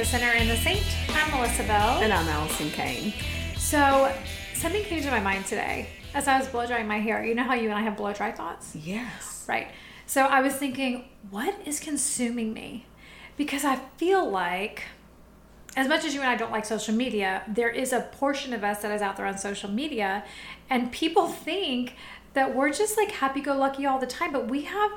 the 0.00 0.06
Center 0.06 0.28
and 0.28 0.48
the 0.48 0.56
Saint. 0.56 0.82
I'm 1.10 1.30
Melissa 1.30 1.62
Bell. 1.64 1.98
And 1.98 2.10
I'm 2.10 2.26
Allison 2.26 2.70
Kane. 2.70 3.12
So, 3.58 4.10
something 4.54 4.82
came 4.84 5.02
to 5.02 5.10
my 5.10 5.20
mind 5.20 5.44
today 5.44 5.90
as 6.14 6.26
I 6.26 6.38
was 6.38 6.48
blow 6.48 6.66
drying 6.66 6.88
my 6.88 6.98
hair. 6.98 7.22
You 7.22 7.34
know 7.34 7.42
how 7.42 7.52
you 7.52 7.68
and 7.68 7.78
I 7.78 7.82
have 7.82 7.98
blow 7.98 8.14
dry 8.14 8.32
thoughts? 8.32 8.74
Yes. 8.74 9.44
Right. 9.46 9.66
So, 10.06 10.22
I 10.22 10.40
was 10.40 10.54
thinking, 10.54 11.10
what 11.28 11.54
is 11.66 11.80
consuming 11.80 12.54
me? 12.54 12.86
Because 13.36 13.62
I 13.62 13.76
feel 13.98 14.26
like, 14.26 14.84
as 15.76 15.86
much 15.86 16.06
as 16.06 16.14
you 16.14 16.20
and 16.20 16.30
I 16.30 16.36
don't 16.36 16.50
like 16.50 16.64
social 16.64 16.94
media, 16.94 17.42
there 17.46 17.68
is 17.68 17.92
a 17.92 18.00
portion 18.00 18.54
of 18.54 18.64
us 18.64 18.80
that 18.80 18.90
is 18.92 19.02
out 19.02 19.18
there 19.18 19.26
on 19.26 19.36
social 19.36 19.68
media, 19.68 20.24
and 20.70 20.90
people 20.90 21.28
think 21.28 21.92
that 22.32 22.56
we're 22.56 22.72
just 22.72 22.96
like 22.96 23.10
happy 23.10 23.42
go 23.42 23.54
lucky 23.54 23.84
all 23.84 23.98
the 23.98 24.06
time, 24.06 24.32
but 24.32 24.48
we 24.48 24.62
have 24.62 24.92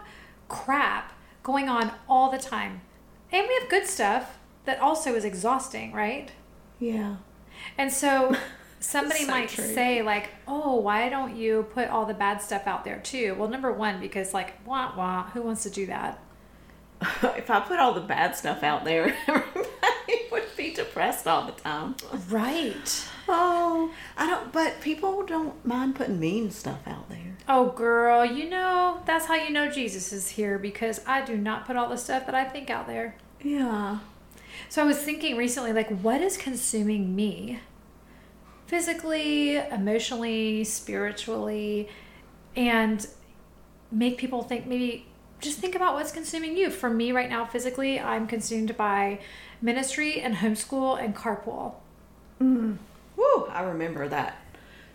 crap 0.47 1.11
going 1.43 1.67
on 1.67 1.91
all 2.07 2.31
the 2.31 2.37
time. 2.37 2.79
And 3.33 3.45
we 3.49 3.53
have 3.59 3.69
good 3.69 3.85
stuff 3.85 4.37
that 4.65 4.79
also 4.79 5.15
is 5.15 5.25
exhausting, 5.25 5.91
right? 5.93 6.31
Yeah. 6.79 7.17
And 7.77 7.91
so 7.91 8.35
somebody 8.79 9.21
So 9.25 9.31
might 9.31 9.49
true. 9.49 9.63
say, 9.65 10.01
like, 10.01 10.29
oh, 10.47 10.75
why 10.75 11.09
don't 11.09 11.35
you 11.35 11.67
put 11.73 11.89
all 11.89 12.05
the 12.05 12.13
bad 12.13 12.41
stuff 12.41 12.67
out 12.67 12.83
there 12.83 12.99
too? 12.99 13.35
Well, 13.37 13.49
number 13.49 13.71
one, 13.71 13.99
because, 13.99 14.33
like, 14.33 14.53
wah 14.65 14.93
wah, 14.95 15.23
who 15.31 15.41
wants 15.41 15.63
to 15.63 15.69
do 15.69 15.85
that? 15.87 16.19
if 17.37 17.49
I 17.49 17.59
put 17.59 17.79
all 17.79 17.93
the 17.93 18.01
bad 18.01 18.35
stuff 18.35 18.63
out 18.63 18.85
there, 18.85 19.15
everybody 19.27 20.27
would 20.31 20.43
be 20.55 20.73
depressed 20.73 21.27
all 21.27 21.45
the 21.45 21.51
time. 21.51 21.95
Right. 22.29 23.07
Oh, 23.27 23.91
I 24.17 24.29
don't, 24.29 24.51
but 24.51 24.81
people 24.81 25.25
don't 25.25 25.65
mind 25.65 25.95
putting 25.95 26.19
mean 26.19 26.51
stuff 26.51 26.79
out 26.87 27.09
there. 27.09 27.37
Oh, 27.47 27.69
girl, 27.71 28.23
you 28.25 28.49
know, 28.49 29.01
that's 29.05 29.25
how 29.25 29.35
you 29.35 29.49
know 29.49 29.69
Jesus 29.69 30.13
is 30.13 30.29
here 30.29 30.57
because 30.57 31.01
I 31.05 31.23
do 31.23 31.35
not 31.37 31.65
put 31.65 31.75
all 31.75 31.89
the 31.89 31.97
stuff 31.97 32.25
that 32.25 32.35
I 32.35 32.45
think 32.45 32.69
out 32.69 32.87
there. 32.87 33.15
Yeah. 33.41 33.99
So 34.73 34.81
I 34.81 34.85
was 34.85 34.97
thinking 34.97 35.37
recently, 35.37 35.71
like, 35.71 35.99
what 35.99 36.19
is 36.19 36.35
consuming 36.35 37.15
me? 37.15 37.59
Physically, 38.65 39.57
emotionally, 39.57 40.63
spiritually, 40.63 41.89
and 42.55 43.05
make 43.91 44.17
people 44.17 44.41
think 44.41 44.65
maybe 44.65 45.05
just 45.39 45.59
think 45.59 45.75
about 45.75 45.93
what's 45.93 46.11
consuming 46.11 46.57
you. 46.57 46.71
For 46.71 46.89
me 46.89 47.11
right 47.11 47.29
now, 47.29 47.45
physically, 47.45 47.99
I'm 47.99 48.25
consumed 48.25 48.75
by 48.75 49.19
ministry 49.61 50.19
and 50.19 50.37
homeschool 50.37 50.99
and 50.99 51.15
carpool. 51.15 51.75
Mm. 52.41 52.77
Woo, 53.15 53.45
I 53.51 53.61
remember 53.61 54.07
that 54.07 54.37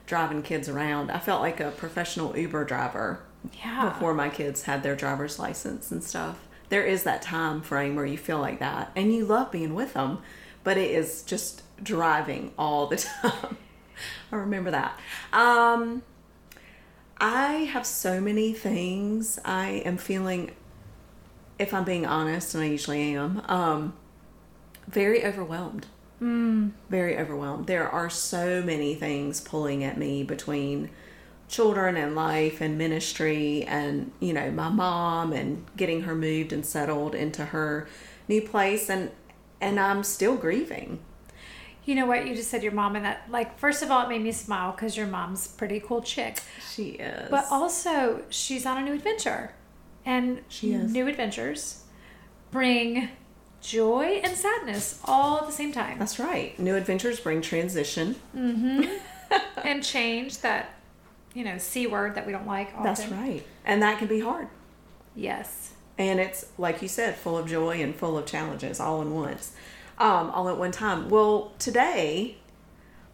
driving 0.07 0.43
kids 0.43 0.69
around. 0.69 1.13
I 1.13 1.21
felt 1.21 1.41
like 1.41 1.61
a 1.61 1.71
professional 1.71 2.37
Uber 2.37 2.65
driver 2.65 3.21
Yeah. 3.63 3.91
before 3.91 4.13
my 4.13 4.29
kids 4.29 4.65
had 4.65 4.83
their 4.83 4.97
driver's 4.97 5.39
license 5.39 5.93
and 5.93 6.03
stuff. 6.03 6.48
There 6.69 6.85
is 6.85 7.05
that 7.05 7.23
time 7.23 7.61
frame 7.63 7.97
where 7.97 8.07
you 8.07 8.19
feel 8.19 8.39
like 8.39 8.59
that 8.59 8.91
and 8.95 9.15
you 9.15 9.25
love 9.25 9.51
being 9.51 9.75
with 9.75 9.95
them, 9.95 10.19
but 10.65 10.77
it 10.77 10.91
is 10.91 11.23
just 11.23 11.63
driving 11.83 12.53
all 12.59 12.87
the 12.87 12.97
time. 13.23 13.57
I 14.33 14.37
remember 14.37 14.71
that. 14.71 14.99
Um 15.33 16.03
I 17.21 17.53
have 17.73 17.85
so 17.85 18.21
many 18.21 18.53
things 18.53 19.41
I 19.45 19.83
am 19.85 19.97
feeling 19.97 20.53
if 21.59 21.75
I'm 21.75 21.85
being 21.85 22.07
honest 22.07 22.55
and 22.55 22.63
I 22.63 22.69
usually 22.69 23.15
am 23.15 23.43
um 23.49 23.95
very 24.87 25.25
overwhelmed 25.25 25.87
very 26.89 27.17
overwhelmed. 27.17 27.67
There 27.67 27.89
are 27.89 28.11
so 28.11 28.63
many 28.63 28.95
things 28.95 29.41
pulling 29.41 29.85
at 29.85 29.97
me 29.97 30.25
between 30.25 30.91
children 31.49 31.97
and 31.97 32.15
life 32.15 32.61
and 32.61 32.77
ministry 32.77 33.65
and 33.65 34.13
you 34.21 34.33
know 34.33 34.51
my 34.51 34.69
mom 34.69 35.33
and 35.33 35.65
getting 35.77 36.03
her 36.03 36.15
moved 36.15 36.53
and 36.53 36.65
settled 36.67 37.15
into 37.15 37.47
her 37.47 37.89
new 38.29 38.43
place 38.43 38.89
and 38.91 39.11
and 39.61 39.81
I'm 39.81 40.05
still 40.05 40.37
grieving. 40.37 41.01
You 41.85 41.95
know 41.95 42.05
what? 42.07 42.27
You 42.27 42.35
just 42.35 42.51
said 42.51 42.63
your 42.63 42.73
mom, 42.73 42.97
and 42.97 43.05
that, 43.07 43.23
like, 43.31 43.59
first 43.59 43.83
of 43.83 43.91
all, 43.91 44.05
it 44.05 44.11
made 44.11 44.23
me 44.23 44.31
smile 44.31 44.73
because 44.73 44.95
your 44.95 45.07
mom's 45.07 45.47
a 45.47 45.57
pretty 45.57 45.81
cool 45.81 46.03
chick. 46.03 46.39
She 46.75 46.91
is. 46.91 47.31
But 47.31 47.47
also, 47.51 48.23
she's 48.29 48.67
on 48.67 48.77
a 48.77 48.83
new 48.83 48.93
adventure. 48.93 49.55
And 50.05 50.43
She 50.49 50.75
is. 50.75 50.93
new 50.93 51.09
adventures 51.09 51.85
bring 52.51 53.09
joy 53.63 54.21
and 54.23 54.37
sadness 54.37 55.01
all 55.07 55.39
at 55.39 55.47
the 55.47 55.53
same 55.53 55.73
time. 55.73 55.99
that's 55.99 56.19
right. 56.19 56.59
New 56.61 56.77
adventures 56.77 57.21
bring 57.21 57.41
transition. 57.41 58.17
Mm-hmm. 58.37 58.85
and 59.65 59.83
change 59.83 60.39
that, 60.43 60.75
you 61.35 61.45
know, 61.45 61.59
C 61.59 61.87
word 61.87 62.15
that 62.15 62.27
we 62.27 62.33
don't 62.33 62.47
like 62.47 62.69
often. 62.69 62.83
That's 62.85 63.07
right. 63.09 63.45
And 63.65 63.83
that 63.83 63.99
can 63.99 64.09
be 64.09 64.21
hard. 64.21 64.49
Yes. 65.15 65.73
and 65.99 66.21
it's 66.21 66.47
like 66.59 66.81
you 66.81 66.87
said 66.89 67.17
full 67.17 67.37
of 67.37 67.49
joy 67.49 67.83
and 67.83 67.95
full 67.95 68.17
of 68.17 68.25
challenges 68.25 68.79
all 68.79 69.03
in 69.03 69.13
once 69.13 69.53
um, 69.99 70.31
all 70.31 70.49
at 70.49 70.57
one 70.57 70.71
time 70.71 71.09
well 71.09 71.53
today 71.59 72.37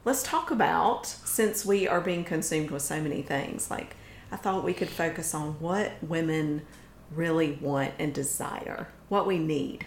let's 0.05 0.23
talk 0.23 0.51
about 0.51 1.07
since 1.07 1.65
we 1.65 1.89
are 1.89 2.03
being 2.03 2.23
consumed 2.23 2.71
with 2.71 2.83
so 2.83 3.01
many 3.01 3.23
things 3.23 3.71
like 3.71 3.97
i 4.31 4.37
thought 4.37 4.63
we 4.63 4.75
could 4.75 4.91
focus 4.91 5.35
on 5.35 5.53
what 5.61 5.93
women 6.03 6.61
really 7.15 7.53
want 7.63 7.93
and 7.99 8.13
desire 8.13 8.89
what 9.09 9.27
we 9.27 9.39
need 9.39 9.87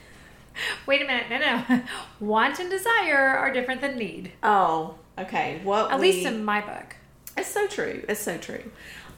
Wait 0.88 1.04
a 1.04 1.06
minute. 1.06 1.30
No, 1.30 1.38
no. 1.38 1.82
Want 2.20 2.58
and 2.60 2.68
desire 2.68 3.16
are 3.38 3.54
different 3.54 3.80
than 3.80 3.96
need. 3.96 4.32
oh 4.42 4.96
okay 5.20 5.62
what 5.64 5.92
At 5.92 6.00
we, 6.00 6.12
least 6.14 6.26
in 6.28 6.44
my 6.44 6.62
book. 6.62 6.96
It's 7.38 7.50
so 7.50 7.68
true 7.68 8.04
it's 8.10 8.20
so 8.22 8.38
true 8.38 8.64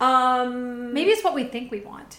um 0.02 0.94
Maybe 0.94 1.12
it's 1.12 1.24
what 1.24 1.34
we 1.34 1.44
think 1.46 1.72
we 1.72 1.82
want. 1.82 2.18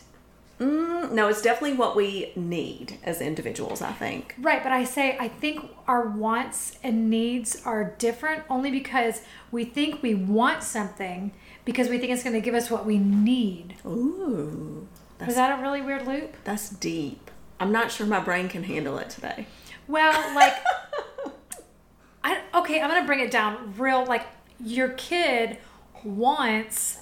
mm, 0.59 1.11
no 1.13 1.29
it's 1.29 1.41
definitely 1.43 1.77
what 1.77 1.97
we 1.97 2.33
need 2.37 2.99
as 3.03 3.21
individuals 3.21 3.81
i 3.83 3.93
think 3.93 4.35
Right, 4.39 4.63
but 4.63 4.73
I 4.73 4.85
say 4.85 5.17
I 5.19 5.29
think 5.29 5.65
our 5.87 6.07
wants 6.09 6.77
and 6.83 7.09
needs 7.11 7.63
are 7.65 7.95
different 7.99 8.43
only 8.49 8.71
because 8.71 9.23
we 9.51 9.65
think 9.65 10.03
we 10.03 10.15
want 10.15 10.63
something 10.63 11.33
because 11.65 11.89
we 11.89 11.99
think 11.99 12.13
it's 12.13 12.23
going 12.23 12.35
to 12.35 12.41
give 12.41 12.55
us 12.55 12.71
what 12.71 12.85
we 12.87 12.99
need. 12.99 13.77
ooh 13.87 14.87
Was 15.27 15.35
that 15.37 15.59
a 15.59 15.63
really 15.63 15.83
weird 15.83 16.07
loop? 16.07 16.37
that's 16.45 16.69
deep 16.71 17.31
i'm 17.59 17.73
not 17.73 17.91
sure 17.91 18.07
my 18.07 18.21
brain 18.21 18.49
can 18.49 18.63
handle 18.65 18.97
it 18.99 19.11
today 19.11 19.47
Well, 19.89 20.13
like 20.35 20.55
I 22.25 22.41
okay, 22.55 22.81
I'm 22.81 22.91
going 22.91 23.01
to 23.03 23.07
bring 23.07 23.21
it 23.21 23.31
down 23.31 23.75
real 23.79 24.05
like 24.05 24.27
your 24.63 24.91
kid 24.91 25.57
wants 26.05 26.99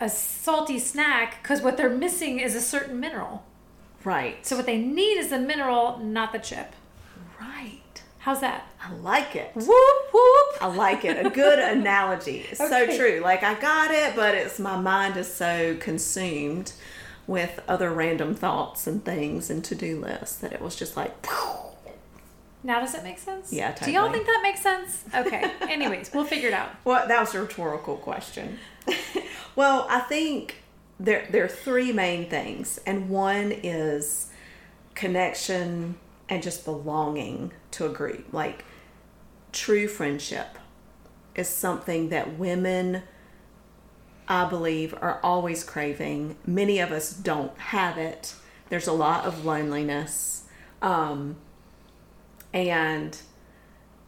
a 0.00 0.08
salty 0.08 0.78
snack 0.78 1.42
cuz 1.42 1.60
what 1.62 1.76
they're 1.76 1.90
missing 1.90 2.40
is 2.40 2.54
a 2.54 2.60
certain 2.60 2.98
mineral. 3.00 3.44
Right. 4.04 4.44
So 4.44 4.56
what 4.56 4.66
they 4.66 4.78
need 4.78 5.18
is 5.18 5.30
the 5.30 5.38
mineral, 5.38 5.98
not 5.98 6.32
the 6.32 6.38
chip. 6.38 6.74
right. 7.40 7.78
How's 8.20 8.40
that? 8.40 8.66
I 8.84 8.92
like 8.94 9.34
it. 9.36 9.50
Whoop 9.54 9.66
whoop. 10.12 10.62
I 10.62 10.66
like 10.66 11.04
it. 11.04 11.24
A 11.26 11.30
good 11.30 11.58
analogy. 11.76 12.46
It's 12.50 12.60
Okay. 12.60 12.86
so 12.90 12.96
true. 12.96 13.20
Like 13.20 13.42
I 13.42 13.54
got 13.60 13.90
it, 13.90 14.14
but 14.16 14.34
it's 14.34 14.58
my 14.58 14.76
mind 14.76 15.16
is 15.16 15.32
so 15.32 15.76
consumed 15.80 16.72
with 17.26 17.60
other 17.68 17.90
random 17.90 18.34
thoughts 18.34 18.86
and 18.86 19.04
things 19.04 19.50
and 19.50 19.64
to-do 19.64 20.00
lists 20.00 20.36
that 20.36 20.52
it 20.52 20.60
was 20.60 20.74
just 20.76 20.96
like 20.96 21.12
Now 22.64 22.80
does 22.80 22.94
it 22.94 23.02
make 23.02 23.18
sense? 23.18 23.52
Yeah, 23.52 23.72
Totally. 23.72 23.92
Do 23.92 23.98
y'all 23.98 24.12
think 24.12 24.26
that 24.26 24.40
makes 24.42 24.60
sense? 24.60 25.04
Okay. 25.14 25.50
Anyways, 25.62 26.12
we'll 26.14 26.24
figure 26.24 26.48
it 26.48 26.54
out. 26.54 26.70
Well, 26.84 27.06
that 27.08 27.20
was 27.20 27.34
a 27.34 27.42
rhetorical 27.42 27.96
question. 27.96 28.58
well, 29.56 29.86
I 29.90 30.00
think 30.00 30.56
there 31.00 31.26
there 31.30 31.44
are 31.44 31.48
three 31.48 31.92
main 31.92 32.28
things, 32.28 32.78
and 32.86 33.08
one 33.08 33.52
is 33.52 34.30
connection 34.94 35.96
and 36.28 36.42
just 36.42 36.64
belonging 36.64 37.52
to 37.72 37.86
a 37.86 37.88
group. 37.88 38.32
Like 38.32 38.64
true 39.52 39.88
friendship 39.88 40.58
is 41.34 41.48
something 41.48 42.08
that 42.10 42.38
women 42.38 43.02
I 44.28 44.44
believe 44.48 44.94
are 44.94 45.20
always 45.22 45.64
craving. 45.64 46.36
Many 46.46 46.78
of 46.78 46.92
us 46.92 47.12
don't 47.12 47.56
have 47.58 47.98
it. 47.98 48.34
There's 48.68 48.86
a 48.86 48.92
lot 48.92 49.24
of 49.24 49.44
loneliness. 49.44 50.44
Um, 50.80 51.36
and 52.52 53.16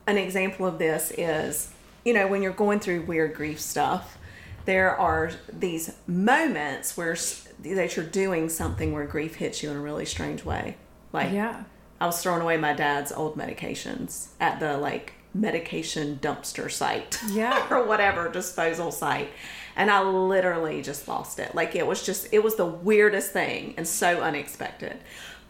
an 0.07 0.19
example 0.19 0.67
of 0.67 0.79
this 0.79 1.13
is, 1.17 1.73
you 2.05 2.13
know, 2.13 2.27
when 2.27 2.43
you're 2.43 2.53
going 2.53 2.81
through 2.81 3.03
weird 3.03 3.35
grief 3.35 3.61
stuff, 3.61 4.19
there 4.65 4.97
are 4.97 5.31
these 5.53 5.95
moments 6.07 6.97
where 6.97 7.17
that 7.61 7.97
you're 7.97 8.05
doing 8.05 8.49
something 8.49 8.93
where 8.93 9.07
grief 9.07 9.37
hits 9.37 9.63
you 9.63 9.71
in 9.71 9.77
a 9.77 9.81
really 9.81 10.05
strange 10.05 10.45
way. 10.45 10.77
Like, 11.13 11.33
Yeah. 11.33 11.65
I 12.01 12.07
was 12.07 12.23
throwing 12.23 12.43
away 12.43 12.57
my 12.57 12.73
dad's 12.75 13.13
old 13.13 13.37
medications 13.37 14.29
at 14.41 14.61
the 14.61 14.77
like 14.77 15.15
medication 15.33 16.19
dumpster 16.21 16.71
site. 16.71 17.19
Yeah. 17.31 17.67
or 17.71 17.87
whatever 17.87 18.29
disposal 18.29 18.91
site. 18.91 19.31
And 19.77 19.91
I 19.91 20.03
literally 20.03 20.83
just 20.83 21.09
lost 21.09 21.39
it. 21.39 21.55
Like 21.55 21.75
it 21.75 21.87
was 21.87 22.05
just 22.05 22.29
it 22.33 22.43
was 22.43 22.57
the 22.57 22.67
weirdest 22.67 23.33
thing 23.33 23.75
and 23.77 23.87
so 23.87 24.21
unexpected. 24.21 24.99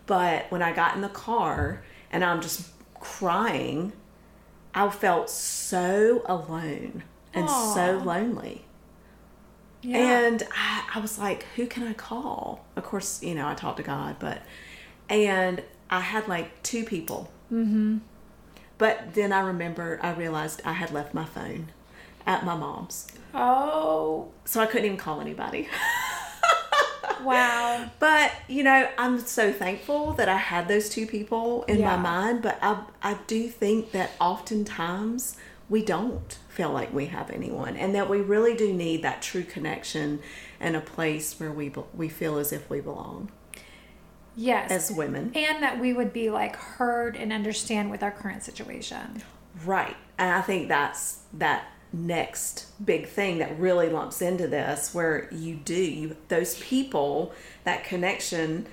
But 0.07 0.51
when 0.51 0.63
I 0.63 0.73
got 0.73 0.95
in 0.95 1.01
the 1.01 1.09
car 1.09 1.83
and 2.13 2.23
I'm 2.25 2.41
just 2.41 2.69
crying, 3.05 3.93
I 4.75 4.89
felt 4.91 5.31
so 5.31 6.23
alone 6.27 7.05
and 7.33 7.49
so 7.49 8.01
lonely. 8.05 8.65
Yeah. 9.83 9.99
And 9.99 10.43
I, 10.57 10.85
I 10.95 10.99
was 10.99 11.19
like, 11.19 11.45
who 11.57 11.67
can 11.67 11.87
I 11.87 11.93
call? 11.93 12.65
Of 12.75 12.85
course, 12.85 13.23
you 13.23 13.35
know, 13.35 13.47
I 13.47 13.55
talked 13.55 13.77
to 13.77 13.83
God, 13.83 14.17
but, 14.19 14.43
and 15.09 15.63
I 15.91 16.01
had 16.01 16.27
like 16.27 16.63
two 16.63 16.85
people. 16.85 17.31
Mm-hmm. 17.53 17.99
But 18.79 19.15
then 19.15 19.33
I 19.33 19.41
remember 19.41 20.01
I 20.03 20.13
realized 20.13 20.63
I 20.65 20.73
had 20.73 20.91
left 20.91 21.15
my 21.15 21.25
phone 21.25 21.71
at 22.27 22.45
my 22.45 22.57
mom's, 22.57 23.07
Oh, 23.35 24.29
so 24.45 24.61
I 24.61 24.67
couldn't 24.67 24.87
even 24.87 24.97
call 24.97 25.21
anybody. 25.21 25.69
wow. 27.25 27.91
But 27.99 28.33
you 28.49 28.63
know, 28.63 28.89
I'm 28.99 29.19
so 29.21 29.53
thankful 29.53 30.13
that 30.15 30.29
I 30.29 30.37
had 30.37 30.69
those 30.69 30.89
two 30.89 31.07
people 31.07 31.65
in 31.65 31.79
Yeah. 31.81 31.97
my 31.97 32.03
mind. 32.03 32.43
But 32.43 32.59
I, 32.63 32.83
I 33.03 33.19
do 33.27 33.49
think 33.49 33.93
that 33.93 34.11
oftentimes 34.21 35.37
we 35.69 35.83
don't 35.83 36.39
feel 36.49 36.71
like 36.71 36.93
we 36.93 37.07
have 37.07 37.31
anyone, 37.31 37.77
and 37.77 37.95
that 37.95 38.09
we 38.11 38.21
really 38.21 38.55
do 38.55 38.73
need 38.73 39.03
that 39.03 39.23
true 39.23 39.43
connection 39.45 40.21
and 40.61 40.77
a 40.77 40.81
place 40.81 41.39
where 41.41 41.51
we 41.53 41.73
we 41.95 42.09
feel 42.09 42.39
as 42.39 42.53
if 42.53 42.69
we 42.71 42.81
belong 42.81 43.31
Yes. 44.37 44.71
as 44.71 44.91
women. 44.97 45.33
and 45.35 45.63
that 45.63 45.79
we 45.81 45.93
would 45.93 46.13
be 46.13 46.29
like 46.31 46.57
heard 46.57 47.17
and 47.17 47.33
understand 47.33 47.91
with 47.91 48.03
our 48.03 48.11
current 48.11 48.43
situation. 48.43 49.23
Right. 49.65 49.97
And 50.19 50.31
I 50.33 50.41
think 50.43 50.69
that's 50.69 51.21
that 51.35 51.67
next 51.95 52.67
big 52.85 53.07
thing 53.07 53.39
that 53.39 53.59
really 53.59 53.89
lumps 53.89 54.21
into 54.21 54.49
this 54.49 54.93
where 54.93 55.29
you 55.33 55.55
do 55.55 55.75
you, 55.75 56.17
those 56.29 56.59
people 56.61 57.33
that 57.65 57.85
connection 57.85 58.67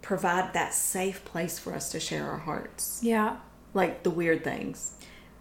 provide 0.00 0.52
that 0.54 0.72
safe 0.72 1.24
place 1.24 1.58
for 1.58 1.74
us 1.74 1.90
to 1.90 1.98
share 1.98 2.30
our 2.30 2.38
hearts 2.38 3.00
Yeah. 3.02 3.36
like 3.74 4.04
the 4.04 4.10
weird 4.10 4.44
things 4.44 4.92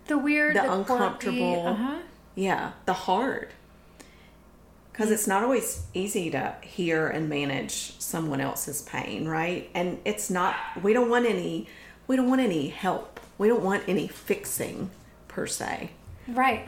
The 0.07 0.17
weird, 0.17 0.55
The 0.55 0.61
the, 0.63 0.73
uncomfortable. 0.73 1.67
Uh-huh. 1.67 1.99
yeah 2.33 2.71
the 2.85 2.93
hard 2.93 3.49
because 4.91 5.11
it's 5.11 5.27
not 5.27 5.43
always 5.43 5.83
easy 5.93 6.31
to 6.31 6.55
hear 6.61 7.07
and 7.07 7.29
manage 7.29 7.99
someone 7.99 8.41
else's 8.41 8.81
pain 8.81 9.27
right 9.27 9.69
and 9.75 9.99
it's 10.05 10.29
not 10.31 10.55
we 10.81 10.93
don't 10.93 11.09
want 11.09 11.25
any 11.27 11.67
we 12.07 12.15
don't 12.15 12.29
want 12.29 12.41
any 12.41 12.69
help 12.69 13.19
we 13.37 13.47
don't 13.47 13.63
want 13.63 13.83
any 13.87 14.07
fixing 14.07 14.89
per 15.27 15.45
se 15.45 15.91
Right. 16.27 16.67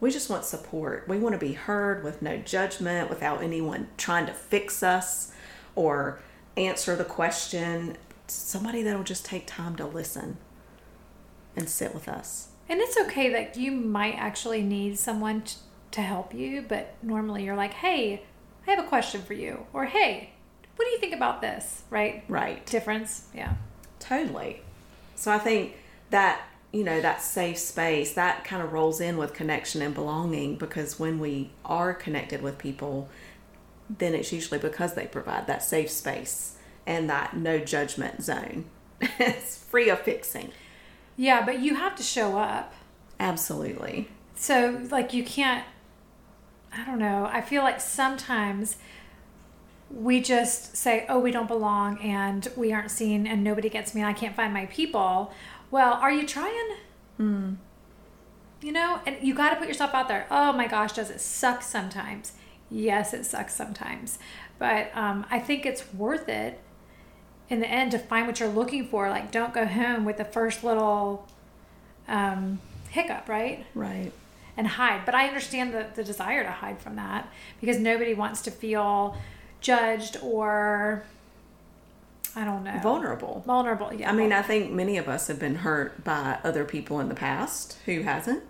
We 0.00 0.10
just 0.10 0.28
want 0.28 0.44
support. 0.44 1.06
We 1.08 1.18
want 1.18 1.34
to 1.34 1.38
be 1.38 1.52
heard 1.52 2.04
with 2.04 2.20
no 2.20 2.36
judgment, 2.36 3.08
without 3.08 3.42
anyone 3.42 3.88
trying 3.96 4.26
to 4.26 4.32
fix 4.32 4.82
us 4.82 5.32
or 5.74 6.20
answer 6.56 6.94
the 6.96 7.04
question. 7.04 7.96
Somebody 8.26 8.82
that'll 8.82 9.02
just 9.04 9.24
take 9.24 9.46
time 9.46 9.76
to 9.76 9.86
listen 9.86 10.38
and 11.56 11.68
sit 11.68 11.94
with 11.94 12.08
us. 12.08 12.48
And 12.68 12.80
it's 12.80 12.98
okay 12.98 13.30
that 13.30 13.56
you 13.56 13.70
might 13.70 14.14
actually 14.16 14.62
need 14.62 14.98
someone 14.98 15.42
t- 15.42 15.56
to 15.92 16.00
help 16.00 16.34
you, 16.34 16.64
but 16.66 16.94
normally 17.02 17.44
you're 17.44 17.56
like, 17.56 17.74
hey, 17.74 18.22
I 18.66 18.70
have 18.70 18.84
a 18.84 18.88
question 18.88 19.22
for 19.22 19.34
you. 19.34 19.66
Or 19.72 19.84
hey, 19.84 20.30
what 20.76 20.86
do 20.86 20.90
you 20.90 20.98
think 20.98 21.14
about 21.14 21.40
this? 21.40 21.82
Right? 21.90 22.24
Right. 22.28 22.64
Difference. 22.66 23.28
Yeah. 23.34 23.54
Totally. 24.00 24.62
So 25.14 25.30
I 25.30 25.38
think 25.38 25.76
that, 26.10 26.42
you 26.74 26.82
know, 26.82 27.00
that 27.00 27.22
safe 27.22 27.56
space, 27.56 28.14
that 28.14 28.42
kind 28.42 28.60
of 28.60 28.72
rolls 28.72 29.00
in 29.00 29.16
with 29.16 29.32
connection 29.32 29.80
and 29.80 29.94
belonging 29.94 30.56
because 30.56 30.98
when 30.98 31.20
we 31.20 31.48
are 31.64 31.94
connected 31.94 32.42
with 32.42 32.58
people, 32.58 33.08
then 33.88 34.12
it's 34.12 34.32
usually 34.32 34.58
because 34.58 34.94
they 34.94 35.06
provide 35.06 35.46
that 35.46 35.62
safe 35.62 35.88
space 35.88 36.56
and 36.84 37.08
that 37.08 37.36
no 37.36 37.60
judgment 37.60 38.24
zone. 38.24 38.64
it's 39.00 39.56
free 39.56 39.88
of 39.88 40.00
fixing. 40.00 40.50
Yeah, 41.16 41.46
but 41.46 41.60
you 41.60 41.76
have 41.76 41.94
to 41.94 42.02
show 42.02 42.36
up. 42.38 42.74
Absolutely. 43.20 44.08
So, 44.34 44.82
like, 44.90 45.14
you 45.14 45.22
can't, 45.22 45.64
I 46.76 46.84
don't 46.84 46.98
know. 46.98 47.30
I 47.32 47.40
feel 47.40 47.62
like 47.62 47.80
sometimes 47.80 48.78
we 49.90 50.20
just 50.20 50.76
say, 50.76 51.06
oh, 51.08 51.20
we 51.20 51.30
don't 51.30 51.46
belong 51.46 51.98
and 51.98 52.48
we 52.56 52.72
aren't 52.72 52.90
seen 52.90 53.28
and 53.28 53.44
nobody 53.44 53.68
gets 53.68 53.94
me 53.94 54.00
and 54.00 54.10
I 54.10 54.12
can't 54.12 54.34
find 54.34 54.52
my 54.52 54.66
people. 54.66 55.32
Well, 55.74 55.94
are 55.94 56.12
you 56.12 56.24
trying? 56.24 56.76
You 58.62 58.70
know, 58.70 59.00
and 59.04 59.16
you 59.20 59.34
got 59.34 59.50
to 59.50 59.56
put 59.56 59.66
yourself 59.66 59.92
out 59.92 60.06
there. 60.06 60.24
Oh 60.30 60.52
my 60.52 60.68
gosh, 60.68 60.92
does 60.92 61.10
it 61.10 61.20
suck 61.20 61.62
sometimes? 61.62 62.34
Yes, 62.70 63.12
it 63.12 63.26
sucks 63.26 63.54
sometimes. 63.56 64.20
But 64.60 64.96
um, 64.96 65.26
I 65.32 65.40
think 65.40 65.66
it's 65.66 65.92
worth 65.92 66.28
it 66.28 66.60
in 67.48 67.58
the 67.58 67.66
end 67.66 67.90
to 67.90 67.98
find 67.98 68.28
what 68.28 68.38
you're 68.38 68.48
looking 68.48 68.86
for. 68.86 69.10
Like, 69.10 69.32
don't 69.32 69.52
go 69.52 69.66
home 69.66 70.04
with 70.04 70.16
the 70.16 70.24
first 70.24 70.62
little 70.62 71.26
um, 72.06 72.60
hiccup, 72.90 73.28
right? 73.28 73.66
Right. 73.74 74.12
and 74.56 74.68
hide. 74.68 75.04
But 75.04 75.16
I 75.16 75.26
understand 75.26 75.74
the, 75.74 75.88
the 75.92 76.04
desire 76.04 76.44
to 76.44 76.52
hide 76.52 76.78
from 76.78 76.94
that 76.94 77.28
because 77.60 77.80
nobody 77.80 78.14
wants 78.14 78.42
to 78.42 78.52
feel 78.52 79.16
judged 79.60 80.18
or 80.22 81.04
I 82.36 82.44
don't 82.44 82.64
know 82.64 82.78
Vulnerable. 82.82 83.42
Vulnerable, 83.46 83.92
yeah. 83.92 84.10
I 84.10 84.12
mean, 84.14 84.32
I 84.32 84.42
think 84.42 84.72
many 84.72 84.96
of 84.98 85.08
us 85.08 85.28
have 85.28 85.38
been 85.38 85.56
hurt 85.56 86.02
by 86.02 86.38
other 86.42 86.64
people 86.64 87.00
in 87.00 87.08
the 87.08 87.14
past. 87.14 87.78
Who 87.86 88.02
hasn't? 88.02 88.42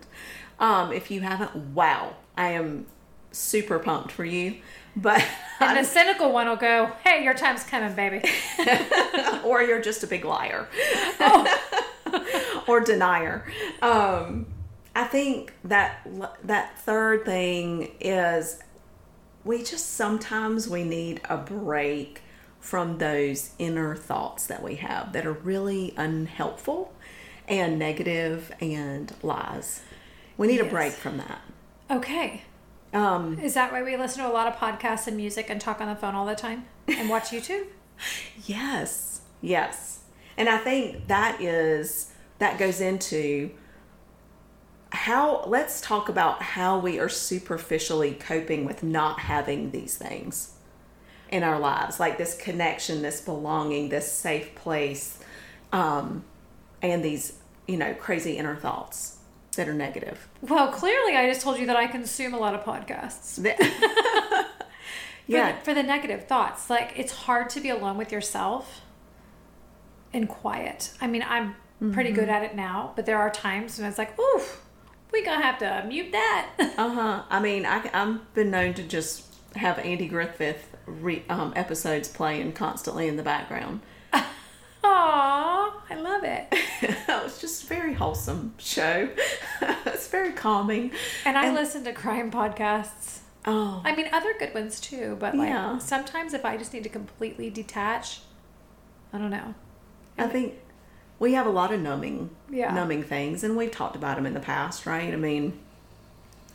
Um, 0.59 0.93
if 0.93 1.11
you 1.11 1.21
haven't, 1.21 1.55
wow, 1.75 2.15
I 2.37 2.51
am 2.51 2.87
super 3.33 3.79
pumped 3.79 4.13
for 4.13 4.25
you. 4.25 4.57
But 4.97 5.25
and 5.61 5.77
the 5.79 5.85
cynical 5.85 6.33
one 6.33 6.49
will 6.49 6.57
go, 6.57 6.93
"Hey, 7.03 7.25
your 7.25 7.35
time's 7.35 7.65
coming, 7.65 7.95
baby." 7.95 8.23
or 9.45 9.63
you're 9.63 9.83
just 9.83 10.03
a 10.03 10.07
big 10.07 10.25
liar 10.25 10.69
Oh. 11.21 12.63
or 12.69 12.81
denier. 12.81 13.45
Um, 13.83 14.47
I 14.95 15.05
think 15.05 15.53
that 15.65 16.07
that 16.45 16.79
third 16.79 17.25
thing 17.25 17.93
is 18.01 18.61
we 19.45 19.65
just 19.65 19.95
sometimes 19.95 20.69
we 20.69 20.85
need 20.85 21.21
a 21.29 21.37
break 21.37 22.23
from 22.65 22.97
those 22.97 23.51
inner 23.59 23.95
thoughts 23.95 24.47
that 24.47 24.63
we 24.63 24.77
have 24.77 25.13
that 25.13 25.27
are 25.27 25.35
really 25.35 25.93
unhelpful 25.99 26.91
and 27.47 27.79
negative 27.79 28.51
and 28.59 29.13
lies. 29.23 29.83
We 30.39 30.47
need 30.47 30.63
a 30.63 30.65
break 30.65 30.95
from 30.95 31.19
that. 31.19 31.43
okay, 31.91 32.41
Um, 32.95 33.39
is 33.39 33.53
that 33.53 33.71
why 33.71 33.83
we 33.83 33.99
listen 33.99 34.25
to 34.25 34.31
a 34.31 34.33
lot 34.33 34.47
of 34.47 34.55
podcasts 34.55 35.07
and 35.07 35.15
music 35.15 35.51
and 35.51 35.61
talk 35.61 35.83
on 35.83 35.89
the 35.89 35.95
phone 35.95 36.15
all 36.15 36.25
the 36.25 36.35
time 36.35 36.65
and 36.89 37.11
watch 37.11 37.25
YouTube? 37.25 37.67
Yes, 38.47 39.21
yes. 39.43 40.01
And 40.39 40.49
I 40.49 40.57
think 40.57 41.07
that 41.09 41.41
is, 41.43 42.13
that 42.39 42.59
goes 42.59 42.81
into 42.81 43.51
how, 44.91 45.45
let's 45.47 45.83
talk 45.83 46.09
about 46.09 46.41
how 46.43 46.79
we 46.79 46.99
are 46.99 47.09
superficially 47.11 48.15
coping 48.15 48.65
with 48.65 48.83
not 48.83 49.21
having 49.21 49.71
these 49.71 49.97
things 49.99 50.55
in 51.35 51.43
our 51.43 51.59
lives, 51.59 51.99
like 51.99 52.17
this 52.17 52.37
connection, 52.37 53.03
this 53.03 53.21
belonging, 53.21 53.89
this 53.89 54.11
safe 54.11 54.55
place, 54.55 55.19
um, 55.73 56.25
and 56.81 57.05
these, 57.05 57.33
you 57.67 57.77
know, 57.77 57.93
crazy 57.95 58.39
inner 58.39 58.55
thoughts 58.55 59.19
that 59.57 59.69
are 59.69 59.75
negative. 59.75 60.29
Well, 60.43 60.69
clearly, 60.71 61.17
I 61.17 61.29
just 61.29 61.41
told 61.41 61.59
you 61.59 61.67
that 61.67 61.75
I 61.75 61.89
consume 61.89 62.35
a 62.35 62.39
lot 62.39 62.55
of 62.55 62.63
podcasts. 62.63 63.35
For 65.27 65.33
yeah, 65.33 65.53
the, 65.53 65.65
for 65.65 65.73
the 65.73 65.83
negative 65.83 66.27
thoughts, 66.29 66.69
like 66.69 66.93
it's 66.97 67.11
hard 67.11 67.49
to 67.51 67.61
be 67.61 67.71
alone 67.71 67.97
with 67.97 68.13
yourself 68.13 68.83
and 70.13 70.29
quiet. 70.29 70.93
I 71.01 71.07
mean, 71.07 71.25
I'm 71.27 71.57
pretty 71.93 72.11
good 72.11 72.29
at 72.29 72.43
it 72.43 72.55
now, 72.55 72.93
but 72.95 73.07
there 73.07 73.17
are 73.17 73.31
times 73.31 73.79
when 73.79 73.89
it's 73.89 73.97
like, 73.97 74.19
oof, 74.21 74.63
we 75.13 75.25
gonna 75.25 75.43
have 75.43 75.59
to 75.61 75.85
mute 75.89 76.13
that. 76.13 76.51
Uh 76.77 76.91
huh. 76.91 77.23
I 77.31 77.41
mean, 77.41 77.65
I, 77.65 77.89
I've 77.95 78.35
been 78.35 78.51
known 78.51 78.75
to 78.75 78.83
just 78.83 79.34
have 79.57 79.79
Andy 79.79 80.09
Griffith 80.09 80.77
re, 80.87 81.23
um, 81.29 81.53
episodes 81.57 82.09
playing 82.09 82.53
constantly 82.53 83.09
in 83.09 83.17
the 83.17 83.23
background. 83.23 83.81
Aw, 84.85 85.83
I 85.91 85.95
love 85.95 86.25
it. 86.25 86.47
it 86.83 86.97
was 87.09 87.41
just 87.41 87.65
a 87.65 87.67
very 87.67 87.95
wholesome 87.95 88.55
show. 88.59 89.09
it's 89.87 90.09
very 90.09 90.33
calming. 90.33 90.91
And 91.25 91.39
I 91.39 91.47
And- 91.47 91.55
listen 91.55 91.85
to 91.85 91.93
crime 91.93 92.31
podcasts. 92.31 93.21
Oh, 93.47 93.83
I 93.85 93.95
mean, 93.95 94.09
other 94.11 94.35
good 94.39 94.55
ones 94.55 94.81
too, 94.81 95.17
but 95.21 95.35
like 95.37 95.49
Yeah. 95.51 95.77
sometimes 95.79 96.33
if 96.33 96.45
I 96.47 96.57
just 96.57 96.73
need 96.73 96.83
to 96.85 96.89
completely 96.89 97.51
detach, 97.51 98.21
I 99.13 99.19
don't 99.19 99.31
know. 99.31 99.55
I 100.17 100.29
think 100.29 100.55
we 101.19 101.35
have 101.35 101.47
a 101.47 101.51
lot 101.51 101.71
of 101.73 101.81
numbing, 101.81 102.31
Yeah. 102.51 102.73
numbing 102.73 103.03
things, 103.03 103.45
and 103.45 103.55
we've 103.57 103.71
talked 103.71 103.97
about 103.97 104.17
them 104.17 104.25
in 104.25 104.33
the 104.33 104.41
past, 104.41 104.87
right? 104.87 105.13
I 105.13 105.17
mean, 105.17 105.59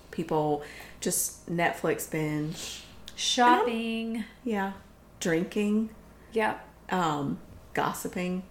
people 0.10 0.63
just 1.00 1.48
Netflix 1.48 2.10
binge, 2.10 2.82
Shopping. 3.19 4.23
yeah, 4.45 4.73
drinking, 5.19 5.89
Yep. 6.31 6.65
um, 6.91 7.39
gossiping. 7.73 8.43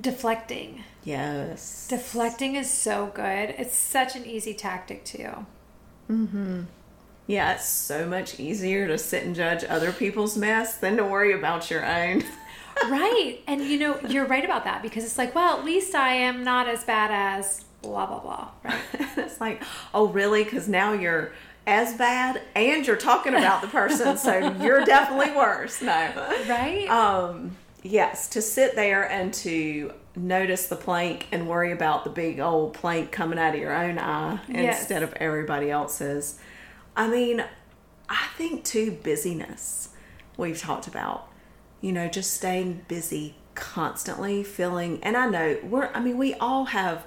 Deflecting. 0.00 0.82
Yes. 1.04 1.86
Deflecting 1.88 2.56
is 2.56 2.68
so 2.68 3.12
good. 3.14 3.54
It's 3.56 3.76
such 3.76 4.16
an 4.16 4.26
easy 4.26 4.54
tactic 4.54 5.04
too. 5.04 5.46
Mm 6.10 6.28
hmm. 6.28 6.62
Yeah, 7.28 7.54
it's 7.54 7.68
so 7.68 8.06
much 8.06 8.38
easier 8.40 8.86
to 8.88 8.98
sit 8.98 9.22
and 9.22 9.34
judge 9.34 9.64
other 9.64 9.92
people's 9.92 10.36
mess 10.36 10.76
than 10.76 10.96
to 10.96 11.04
worry 11.04 11.32
about 11.32 11.70
your 11.70 11.86
own. 11.86 12.22
right. 12.90 13.38
And 13.46 13.62
you 13.62 13.78
know, 13.78 14.00
you're 14.08 14.26
right 14.26 14.44
about 14.44 14.64
that 14.64 14.82
because 14.82 15.04
it's 15.04 15.16
like, 15.16 15.34
well, 15.34 15.56
at 15.58 15.64
least 15.64 15.94
I 15.94 16.12
am 16.12 16.42
not 16.42 16.68
as 16.68 16.82
bad 16.84 17.10
as 17.12 17.64
blah, 17.80 18.06
blah, 18.06 18.18
blah. 18.18 18.48
Right. 18.64 18.80
it's 19.16 19.40
like, 19.40 19.62
oh, 19.94 20.08
really? 20.08 20.42
Because 20.44 20.68
now 20.68 20.92
you're 20.92 21.32
as 21.66 21.94
bad 21.94 22.42
and 22.54 22.86
you're 22.86 22.96
talking 22.96 23.34
about 23.34 23.62
the 23.62 23.68
person, 23.68 24.16
so 24.18 24.36
you're 24.60 24.84
definitely 24.84 25.34
worse. 25.34 25.80
No. 25.80 26.10
Right? 26.48 26.86
Um, 26.88 27.56
yes, 27.82 28.28
to 28.30 28.42
sit 28.42 28.74
there 28.74 29.10
and 29.10 29.32
to 29.34 29.92
notice 30.16 30.68
the 30.68 30.76
plank 30.76 31.26
and 31.32 31.48
worry 31.48 31.72
about 31.72 32.04
the 32.04 32.10
big 32.10 32.38
old 32.38 32.74
plank 32.74 33.10
coming 33.10 33.38
out 33.38 33.54
of 33.54 33.60
your 33.60 33.74
own 33.74 33.98
eye 33.98 34.38
Yes. 34.48 34.80
instead 34.80 35.02
of 35.02 35.12
everybody 35.14 35.70
else's. 35.70 36.38
I 36.96 37.08
mean, 37.08 37.44
I 38.08 38.26
think 38.36 38.64
too 38.64 38.92
busyness 38.92 39.88
we've 40.36 40.60
talked 40.60 40.86
about. 40.86 41.28
You 41.80 41.92
know, 41.92 42.08
just 42.08 42.32
staying 42.34 42.84
busy 42.88 43.34
constantly, 43.54 44.42
feeling 44.44 45.02
and 45.02 45.16
I 45.16 45.26
know 45.26 45.58
we're 45.64 45.90
I 45.94 46.00
mean, 46.00 46.16
we 46.18 46.34
all 46.34 46.66
have 46.66 47.06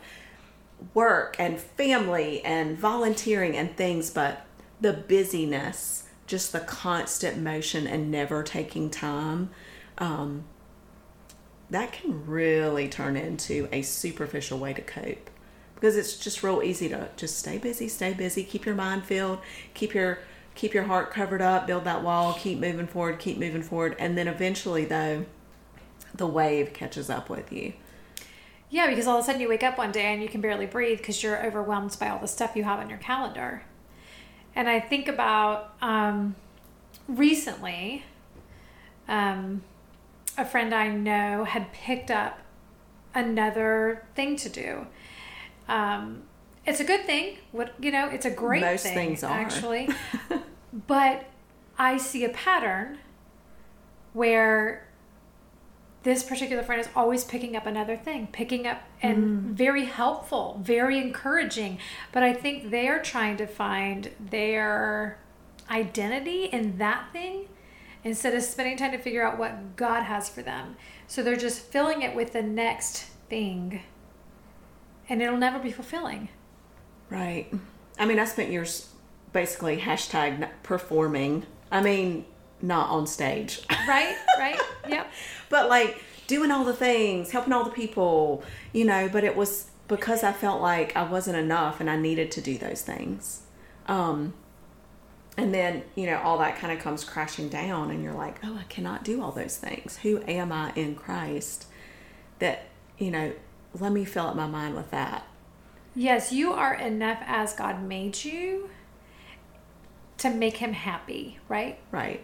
work 0.94 1.36
and 1.40 1.60
family 1.60 2.44
and 2.44 2.78
volunteering 2.78 3.56
and 3.58 3.76
things, 3.76 4.10
but 4.10 4.46
the 4.82 4.94
busyness, 4.94 6.04
just 6.26 6.52
the 6.52 6.60
constant 6.60 7.38
motion 7.38 7.88
and 7.88 8.12
never 8.12 8.44
taking 8.44 8.90
time, 8.90 9.50
um, 9.98 10.44
that 11.70 11.92
can 11.92 12.26
really 12.26 12.88
turn 12.88 13.18
into 13.18 13.68
a 13.72 13.82
superficial 13.82 14.58
way 14.58 14.74
to 14.74 14.82
cope 14.82 15.30
because 15.76 15.96
it's 15.96 16.18
just 16.18 16.42
real 16.42 16.64
easy 16.64 16.90
to 16.90 17.10
just 17.18 17.38
stay 17.38 17.58
busy, 17.58 17.88
stay 17.88 18.14
busy, 18.14 18.44
keep 18.44 18.66
your 18.66 18.76
mind 18.76 19.04
filled, 19.04 19.40
keep 19.74 19.94
your 19.94 20.20
keep 20.56 20.74
your 20.74 20.84
heart 20.84 21.12
covered 21.12 21.42
up, 21.42 21.68
build 21.68 21.84
that 21.84 22.02
wall, 22.04 22.34
keep 22.34 22.58
moving 22.58 22.88
forward, 22.88 23.20
keep 23.20 23.38
moving 23.38 23.62
forward, 23.62 23.96
and 24.00 24.18
then 24.18 24.28
eventually 24.28 24.86
though 24.86 25.26
the 26.16 26.26
wave 26.26 26.74
catches 26.74 27.10
up 27.10 27.30
with 27.30 27.52
you. 27.52 27.74
Yeah, 28.70 28.88
because 28.88 29.08
all 29.08 29.18
of 29.18 29.24
a 29.24 29.26
sudden 29.26 29.40
you 29.40 29.48
wake 29.48 29.64
up 29.64 29.78
one 29.78 29.92
day 29.92 30.14
and 30.14 30.22
you 30.22 30.28
can 30.28 30.42
barely 30.42 30.66
breathe 30.66 30.98
because 30.98 31.22
you're 31.22 31.46
overwhelmed 31.46 31.96
by 32.00 32.10
all 32.10 32.20
the 32.20 32.28
stuff 32.28 32.56
you 32.56 32.64
have 32.64 32.80
on 32.80 32.90
your 32.90 32.98
calendar. 32.98 33.64
And 34.58 34.68
I 34.68 34.80
think 34.80 35.08
about 35.08 35.76
um, 35.84 36.36
recently, 37.08 38.04
um, 39.08 39.62
a 40.36 40.44
friend 40.44 40.74
I 40.74 40.90
know 40.90 41.44
had 41.44 41.72
picked 41.72 42.10
up 42.10 42.40
another 43.14 44.04
thing 44.16 44.36
to 44.38 44.50
do. 44.50 44.88
Um, 45.68 46.24
it's 46.66 46.80
a 46.80 46.84
good 46.84 47.06
thing. 47.06 47.38
What 47.52 47.76
you 47.80 47.92
know, 47.92 48.10
it's 48.10 48.26
a 48.26 48.32
great 48.32 48.62
Most 48.62 48.82
thing 48.82 48.96
things 48.96 49.24
are. 49.24 49.32
actually. 49.32 49.90
but 50.88 51.26
I 51.78 51.98
see 51.98 52.26
a 52.26 52.30
pattern 52.30 52.98
where 54.14 54.87
this 56.08 56.24
particular 56.24 56.64
friend 56.64 56.80
is 56.80 56.88
always 56.96 57.26
picking 57.26 57.58
up 57.58 57.66
another 57.66 57.98
thing, 57.98 58.28
picking 58.28 58.66
up 58.66 58.82
and 59.02 59.18
mm. 59.18 59.42
very 59.52 59.84
helpful, 59.84 60.58
very 60.64 61.00
encouraging. 61.00 61.80
But 62.14 62.24
I 62.24 62.32
think 62.32 62.72
they're 62.72 63.02
trying 63.02 63.36
to 63.38 63.46
find 63.46 64.10
their 64.18 65.20
identity 65.70 66.46
in 66.46 66.78
that 66.78 67.10
thing 67.12 67.50
instead 68.06 68.34
of 68.34 68.42
spending 68.44 68.78
time 68.78 68.94
to 68.94 68.98
figure 68.98 69.22
out 69.22 69.38
what 69.38 69.76
God 69.76 70.04
has 70.04 70.30
for 70.30 70.42
them. 70.42 70.78
So 71.08 71.22
they're 71.22 71.36
just 71.36 71.60
filling 71.60 72.04
it 72.04 72.16
with 72.16 72.32
the 72.32 72.42
next 72.42 73.08
thing. 73.30 73.82
And 75.10 75.22
it'll 75.22 75.36
never 75.36 75.60
be 75.60 75.72
fulfilling. 75.72 76.30
Right. 77.10 77.54
I 78.00 78.06
mean, 78.06 78.18
I 78.18 78.24
spent 78.24 78.50
years 78.50 78.94
basically 79.34 79.78
hashtag 79.78 80.48
performing. 80.64 81.46
I 81.70 81.82
mean, 81.82 82.26
not 82.62 82.90
on 82.90 83.08
stage, 83.08 83.62
Right? 83.88 84.16
right? 84.40 84.60
Yep. 84.88 85.12
but 85.50 85.70
like 85.70 86.02
doing 86.28 86.52
all 86.52 86.66
the 86.66 86.74
things, 86.74 87.32
helping 87.32 87.54
all 87.54 87.64
the 87.64 87.72
people, 87.72 88.44
you 88.74 88.84
know. 88.86 89.08
But 89.10 89.24
it 89.24 89.36
was 89.36 89.70
because 89.88 90.24
I 90.24 90.34
felt 90.34 90.62
like 90.62 90.96
I 90.96 91.04
wasn't 91.04 91.38
enough 91.38 91.80
and 91.80 91.90
I 91.90 91.96
needed 91.98 92.32
to 92.32 92.42
do 92.42 92.58
those 92.58 92.82
things. 92.82 93.42
Um, 93.88 94.34
and 95.38 95.54
then, 95.54 95.84
you 95.96 96.08
know, 96.08 96.18
all 96.20 96.40
that 96.40 96.58
kind 96.58 96.74
of 96.76 96.80
comes 96.84 97.04
crashing 97.04 97.48
down, 97.48 97.92
and 97.92 98.04
you're 98.04 98.14
like, 98.14 98.38
oh, 98.44 98.58
I 98.60 98.64
cannot 98.64 99.04
do 99.04 99.22
all 99.22 99.32
those 99.32 99.56
things. 99.58 99.98
Who 99.98 100.22
am 100.28 100.52
I 100.52 100.72
in 100.76 100.96
Christ? 100.96 101.68
That, 102.40 102.64
you 102.98 103.12
know, 103.12 103.34
let 103.80 103.92
me 103.92 104.04
fill 104.04 104.26
up 104.26 104.36
my 104.36 104.48
mind 104.48 104.76
with 104.76 104.90
that. 104.92 105.28
Yes, 105.96 106.32
you 106.32 106.54
are 106.54 106.74
enough 106.74 107.20
as 107.26 107.54
God 107.54 107.84
made 107.84 108.24
you 108.24 108.70
to 110.18 110.30
make 110.32 110.58
him 110.58 110.74
happy, 110.74 111.40
right? 111.48 111.78
Right. 111.92 112.24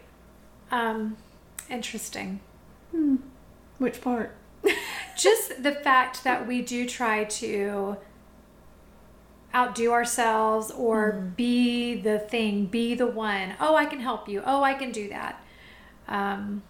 Um 0.73 1.17
interesting. 1.69 2.39
Which 3.77 4.01
part? 4.01 4.35
Just 5.17 5.61
the 5.61 5.71
fact 5.71 6.23
that 6.23 6.47
we 6.47 6.61
do 6.61 6.87
try 6.87 7.25
to 7.25 7.97
outdo 9.53 9.91
ourselves 9.91 10.71
or 10.71 11.11
be 11.35 11.93
the 11.93 12.17
thing, 12.17 12.65
be 12.65 12.95
the 12.95 13.05
one. 13.05 13.53
Oh, 13.59 13.75
I 13.75 13.85
can 13.85 13.99
help 13.99 14.27
you. 14.27 14.41
Oh, 14.45 14.63
I 14.63 14.73
can 14.73 14.91
do 14.91 15.07
that. 15.09 15.43
Um 16.07 16.63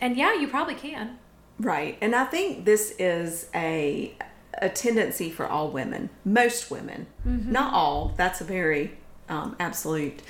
and 0.00 0.16
yeah, 0.16 0.34
you 0.34 0.46
probably 0.46 0.76
can. 0.76 1.18
Right. 1.58 1.98
And 2.00 2.14
I 2.14 2.24
think 2.24 2.64
this 2.64 2.94
is 2.98 3.48
a 3.54 4.14
a 4.58 4.68
tendency 4.68 5.30
for 5.30 5.46
all 5.48 5.70
women, 5.70 6.10
most 6.24 6.70
women, 6.70 7.08
not 7.24 7.74
all. 7.74 8.14
That's 8.16 8.40
a 8.40 8.44
very 8.44 8.96
um, 9.28 9.56
absolute. 9.58 10.20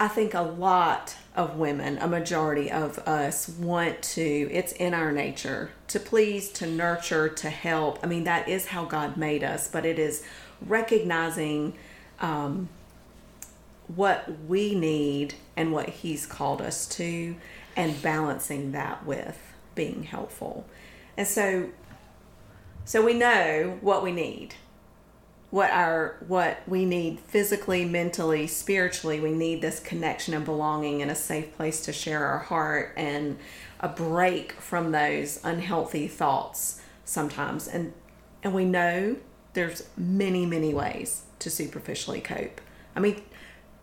I 0.00 0.08
think 0.08 0.32
a 0.32 0.40
lot 0.42 1.16
of 1.38 1.56
women, 1.56 1.96
a 1.98 2.08
majority 2.08 2.68
of 2.68 2.98
us, 2.98 3.48
want 3.48 4.02
to, 4.02 4.20
it's 4.20 4.72
in 4.72 4.92
our 4.92 5.12
nature 5.12 5.70
to 5.86 6.00
please, 6.00 6.50
to 6.50 6.66
nurture, 6.66 7.28
to 7.28 7.48
help. 7.48 8.00
I 8.02 8.08
mean, 8.08 8.24
that 8.24 8.48
is 8.48 8.66
how 8.66 8.84
God 8.84 9.16
made 9.16 9.44
us, 9.44 9.68
but 9.68 9.86
it 9.86 10.00
is 10.00 10.24
recognizing 10.60 11.74
um, 12.20 12.68
what 13.86 14.28
we 14.48 14.74
need 14.74 15.34
and 15.56 15.72
what 15.72 15.88
He's 15.88 16.26
called 16.26 16.60
us 16.60 16.88
to, 16.96 17.36
and 17.76 18.02
balancing 18.02 18.72
that 18.72 19.06
with 19.06 19.38
being 19.76 20.02
helpful. 20.02 20.66
And 21.16 21.28
so, 21.28 21.68
so 22.84 23.04
we 23.04 23.14
know 23.14 23.78
what 23.80 24.02
we 24.02 24.10
need 24.10 24.56
what 25.50 25.70
our 25.70 26.16
what 26.26 26.60
we 26.66 26.84
need 26.84 27.18
physically 27.20 27.84
mentally 27.84 28.46
spiritually 28.46 29.18
we 29.18 29.32
need 29.32 29.62
this 29.62 29.80
connection 29.80 30.34
and 30.34 30.44
belonging 30.44 31.00
and 31.00 31.10
a 31.10 31.14
safe 31.14 31.56
place 31.56 31.80
to 31.80 31.92
share 31.92 32.26
our 32.26 32.38
heart 32.38 32.92
and 32.98 33.38
a 33.80 33.88
break 33.88 34.52
from 34.52 34.92
those 34.92 35.40
unhealthy 35.44 36.08
thoughts 36.08 36.80
sometimes. 37.04 37.68
And 37.68 37.92
and 38.42 38.54
we 38.54 38.64
know 38.64 39.16
there's 39.54 39.88
many 39.96 40.46
many 40.46 40.74
ways 40.74 41.22
to 41.40 41.50
superficially 41.50 42.20
cope. 42.20 42.60
I 42.94 43.00
mean 43.00 43.22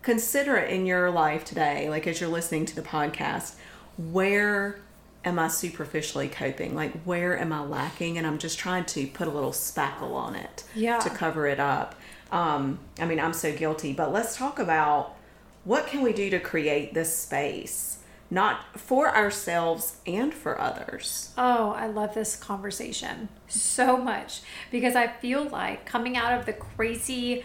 consider 0.02 0.56
it 0.56 0.70
in 0.70 0.86
your 0.86 1.10
life 1.10 1.44
today 1.44 1.90
like 1.90 2.06
as 2.06 2.22
you're 2.22 2.30
listening 2.30 2.64
to 2.64 2.76
the 2.76 2.82
podcast 2.82 3.56
where 3.98 4.80
am 5.26 5.38
i 5.40 5.48
superficially 5.48 6.28
coping 6.30 6.74
like 6.76 6.94
where 7.04 7.38
am 7.38 7.52
i 7.52 7.62
lacking 7.62 8.18
and 8.18 8.26
i'm 8.28 8.38
just 8.38 8.58
trying 8.60 8.86
to 8.86 9.06
put 9.08 9.28
a 9.28 9.32
little 9.32 9.52
spackle 9.52 10.14
on 10.14 10.36
it 10.36 10.64
Yeah. 10.76 11.00
to 11.00 11.10
cover 11.10 11.48
it 11.48 11.60
up 11.60 11.96
um, 12.32 12.80
i 13.00 13.06
mean 13.06 13.20
i'm 13.20 13.34
so 13.34 13.52
guilty 13.54 13.92
but 13.92 14.14
let's 14.14 14.38
talk 14.38 14.60
about 14.60 15.16
what 15.64 15.88
can 15.88 16.02
we 16.02 16.14
do 16.14 16.30
to 16.30 16.40
create 16.40 16.94
this 16.94 17.16
space 17.18 18.00
not 18.32 18.78
for 18.80 19.16
ourselves 19.16 19.98
and 20.08 20.34
for 20.34 20.60
others 20.60 21.32
Oh, 21.38 21.72
I 21.72 21.86
love 21.88 22.14
this 22.16 22.36
conversation 22.36 23.30
so 23.48 23.98
much 23.98 24.42
because 24.72 24.96
I 24.96 25.08
feel 25.08 25.44
like 25.44 25.86
coming 25.86 26.18
out 26.18 26.34
of 26.40 26.46
the 26.48 26.54
crazy 26.54 27.44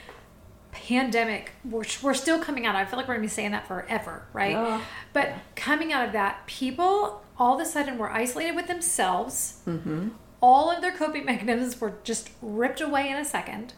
pandemic, 0.73 1.53
which 1.65 2.03
we're 2.03 2.15
still 2.15 2.39
coming 2.39 2.65
out. 2.67 2.75
I 2.77 2.85
feel 2.85 2.97
like 2.99 3.09
we're 3.09 3.15
gonna 3.15 3.23
be 3.25 3.29
saying 3.29 3.51
that 3.51 3.67
forever, 3.67 4.23
right? 4.33 4.53
Yeah. 4.53 4.81
But 5.13 5.33
coming 5.57 5.93
out 5.93 6.07
of 6.07 6.13
that, 6.13 6.47
people 6.47 7.23
all 7.41 7.55
of 7.55 7.61
a 7.61 7.69
sudden 7.69 7.99
were 7.99 8.11
isolated 8.11 8.55
with 8.55 8.69
themselves. 8.69 9.63
Mm-hmm. 9.67 10.11
All 10.41 10.71
of 10.71 10.81
their 10.81 10.93
coping 10.93 11.25
mechanisms 11.33 11.81
were 11.81 11.95
just 12.05 12.31
ripped 12.41 12.81
away 12.81 13.11
in 13.11 13.17
a 13.17 13.25
2nd 13.25 13.73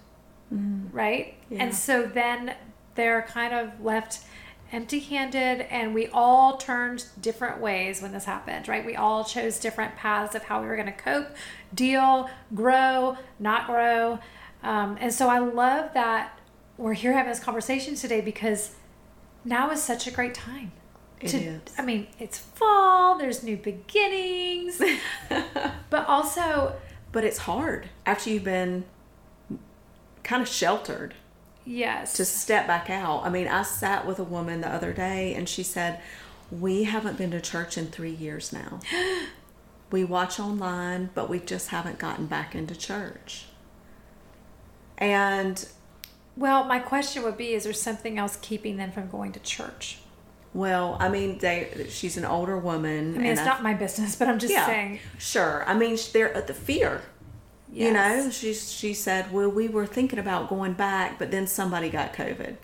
right? 0.93 1.35
Yeah. 1.51 1.65
And 1.65 1.75
so 1.75 2.03
then 2.03 2.55
they're 2.95 3.23
kind 3.23 3.55
of 3.55 3.81
left 3.83 4.21
empty 4.71 5.01
handed, 5.01 5.67
and 5.71 5.95
we 5.95 6.07
all 6.09 6.57
turned 6.57 7.05
different 7.21 7.61
ways 7.61 8.01
when 8.01 8.13
this 8.13 8.25
happened, 8.25 8.69
right? 8.69 8.85
We 8.85 8.97
all 8.97 9.23
chose 9.23 9.59
different 9.59 9.97
paths 9.97 10.35
of 10.35 10.45
how 10.45 10.63
we 10.63 10.67
were 10.67 10.77
going 10.77 10.87
to 10.87 10.93
cope, 10.93 11.29
deal, 11.75 12.31
grow, 12.55 13.19
not 13.39 13.67
grow. 13.67 14.19
Um, 14.63 14.97
and 14.99 15.13
so 15.13 15.29
I 15.29 15.41
love 15.41 15.93
that 15.93 16.39
we're 16.79 16.95
here 16.95 17.13
having 17.13 17.31
this 17.31 17.41
conversation 17.41 17.97
today 17.97 18.23
because 18.23 18.75
now 19.45 19.71
is 19.71 19.83
such 19.83 20.07
a 20.07 20.11
great 20.11 20.35
time. 20.35 20.73
It 21.23 21.29
to, 21.29 21.39
is. 21.39 21.61
I 21.79 21.83
mean, 21.83 22.09
it's 22.19 22.39
fall, 22.39 23.17
there's 23.17 23.43
new 23.43 23.57
beginnings, 23.57 24.83
but 25.91 26.07
also, 26.09 26.75
but 27.13 27.25
it's 27.25 27.39
hard 27.39 27.89
after 28.05 28.31
you've 28.31 28.45
been 28.45 28.85
kind 30.25 30.43
of 30.43 30.49
sheltered 30.49 31.15
yes. 31.65 32.15
to 32.15 32.25
step 32.25 32.67
back 32.67 32.91
out. 32.91 33.25
I 33.25 33.31
mean, 33.31 33.49
I 33.49 33.63
sat 33.63 34.07
with 34.07 34.19
a 34.19 34.25
woman 34.25 34.61
the 34.61 34.69
other 34.69 34.93
day 34.93 35.35
and 35.35 35.49
she 35.49 35.63
said, 35.63 36.01
We 36.51 36.85
haven't 36.85 37.19
been 37.19 37.31
to 37.33 37.41
church 37.41 37.79
in 37.79 37.87
three 37.87 38.13
years 38.13 38.53
now. 38.53 38.81
we 39.91 40.05
watch 40.05 40.41
online, 40.41 41.11
but 41.15 41.29
we 41.29 41.39
just 41.39 41.69
haven't 41.69 41.99
gotten 41.99 42.27
back 42.27 42.55
into 42.55 42.75
church. 42.75 43.47
And 44.99 45.67
Well, 46.37 46.65
my 46.65 46.79
question 46.79 47.23
would 47.23 47.37
be 47.37 47.55
is 47.55 47.65
there 47.65 47.73
something 47.73 48.19
else 48.19 48.37
keeping 48.41 48.77
them 48.77 48.93
from 48.93 49.09
going 49.09 49.33
to 49.33 49.41
church? 49.41 49.99
Well, 50.55 50.97
I 51.01 51.09
mean, 51.09 51.39
they 51.39 51.87
she's 51.89 52.17
an 52.17 52.25
older 52.25 52.59
woman. 52.59 53.15
I 53.15 53.19
mean, 53.19 53.27
it's 53.27 53.45
not 53.45 53.63
my 53.63 53.75
business, 53.75 54.17
but 54.17 54.29
I'm 54.29 54.39
just 54.39 54.53
yeah, 54.53 54.67
saying. 54.67 54.99
Sure. 55.19 55.65
I 55.67 55.75
mean, 55.75 55.97
they're 56.13 56.35
at 56.35 56.47
the 56.47 56.55
fear. 56.55 57.03
You 57.73 57.93
know, 57.93 58.29
she 58.31 58.53
she 58.53 58.93
said, 58.93 59.33
"Well, 59.33 59.49
we 59.49 59.67
were 59.67 59.87
thinking 59.87 60.19
about 60.19 60.51
going 60.51 60.75
back, 60.75 61.19
but 61.19 61.31
then 61.31 61.47
somebody 61.47 61.89
got 61.89 62.13
COVID." 62.13 62.57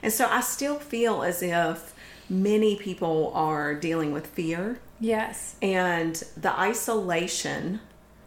And 0.00 0.12
so 0.12 0.28
I 0.28 0.42
still 0.42 0.78
feel 0.78 1.22
as 1.22 1.42
if 1.42 1.94
many 2.28 2.76
people 2.76 3.32
are 3.34 3.74
dealing 3.74 4.12
with 4.12 4.26
fear 4.26 4.78
Yes. 5.00 5.56
and 5.60 6.14
the 6.36 6.58
isolation 6.58 7.80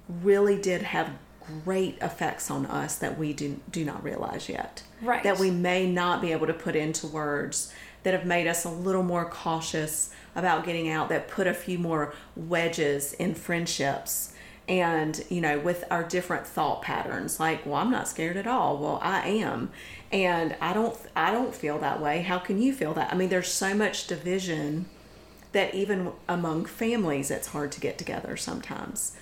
really 0.08 0.60
did 0.60 0.82
have 0.82 1.12
great 1.64 1.98
effects 2.02 2.52
on 2.52 2.66
us 2.66 2.98
that 2.98 3.18
we 3.18 3.34
do, 3.34 3.60
do 3.72 3.86
not 3.86 4.04
realize 4.04 4.50
yet. 4.50 4.84
Right. 5.02 5.24
That 5.24 5.40
we 5.40 5.52
may 5.52 5.90
not 5.90 6.22
be 6.22 6.32
able 6.32 6.48
to 6.48 6.54
put 6.54 6.76
into 6.76 7.08
words 7.08 7.74
that 8.08 8.14
have 8.14 8.26
made 8.26 8.48
us 8.48 8.64
a 8.64 8.70
little 8.70 9.04
more 9.04 9.26
cautious 9.26 10.12
about 10.34 10.64
getting 10.64 10.88
out, 10.88 11.10
that 11.10 11.28
put 11.28 11.46
a 11.46 11.54
few 11.54 11.78
more 11.78 12.14
wedges 12.38 13.12
in 13.12 13.36
friendships. 13.36 14.32
And, 14.70 15.22
you 15.28 15.42
know, 15.42 15.60
with 15.60 15.84
our 15.92 16.06
different 16.06 16.48
thought 16.48 16.84
patterns, 16.84 17.38
like, 17.38 17.66
well, 17.66 17.76
I'm 17.76 17.92
not 17.92 18.08
scared 18.08 18.38
at 18.38 18.48
all. 18.48 18.78
Well, 18.78 19.02
I 19.04 19.28
am. 19.28 19.72
And 20.10 20.56
I 20.62 20.72
don't 20.72 20.98
I 21.18 21.32
don't 21.32 21.54
feel 21.54 21.80
that 21.80 22.00
way. 22.02 22.22
How 22.22 22.40
can 22.40 22.62
you 22.62 22.72
feel 22.72 22.94
that? 22.94 23.12
I 23.12 23.18
mean, 23.18 23.28
there's 23.28 23.52
so 23.52 23.74
much 23.74 24.08
division 24.08 24.86
that 25.52 25.76
even 25.76 26.14
among 26.30 26.64
families 26.64 27.30
it's 27.30 27.48
hard 27.48 27.74
to 27.74 27.82
get 27.82 27.98
together 27.98 28.38
sometimes 28.38 29.18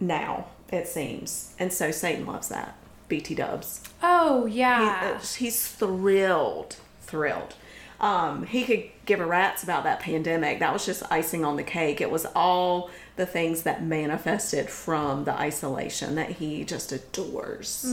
now 0.00 0.48
it 0.70 0.88
seems 0.88 1.54
and 1.58 1.72
so 1.72 1.90
satan 1.90 2.26
loves 2.26 2.48
that 2.48 2.76
bt 3.08 3.34
dubs 3.34 3.82
Oh 4.02 4.46
yeah. 4.46 5.14
uh, 5.16 5.24
he's 5.36 5.68
thrilled 5.68 6.76
thrilled 7.02 7.54
um, 8.00 8.44
he 8.44 8.64
could 8.64 8.84
give 9.06 9.20
a 9.20 9.26
rat's 9.26 9.62
about 9.62 9.84
that 9.84 10.00
pandemic. 10.00 10.60
That 10.60 10.72
was 10.72 10.84
just 10.84 11.02
icing 11.10 11.44
on 11.44 11.56
the 11.56 11.62
cake. 11.62 12.00
It 12.00 12.10
was 12.10 12.26
all 12.34 12.90
the 13.16 13.26
things 13.26 13.62
that 13.62 13.82
manifested 13.82 14.68
from 14.68 15.24
the 15.24 15.32
isolation 15.32 16.14
that 16.16 16.32
he 16.32 16.64
just 16.64 16.92
adores. 16.92 17.84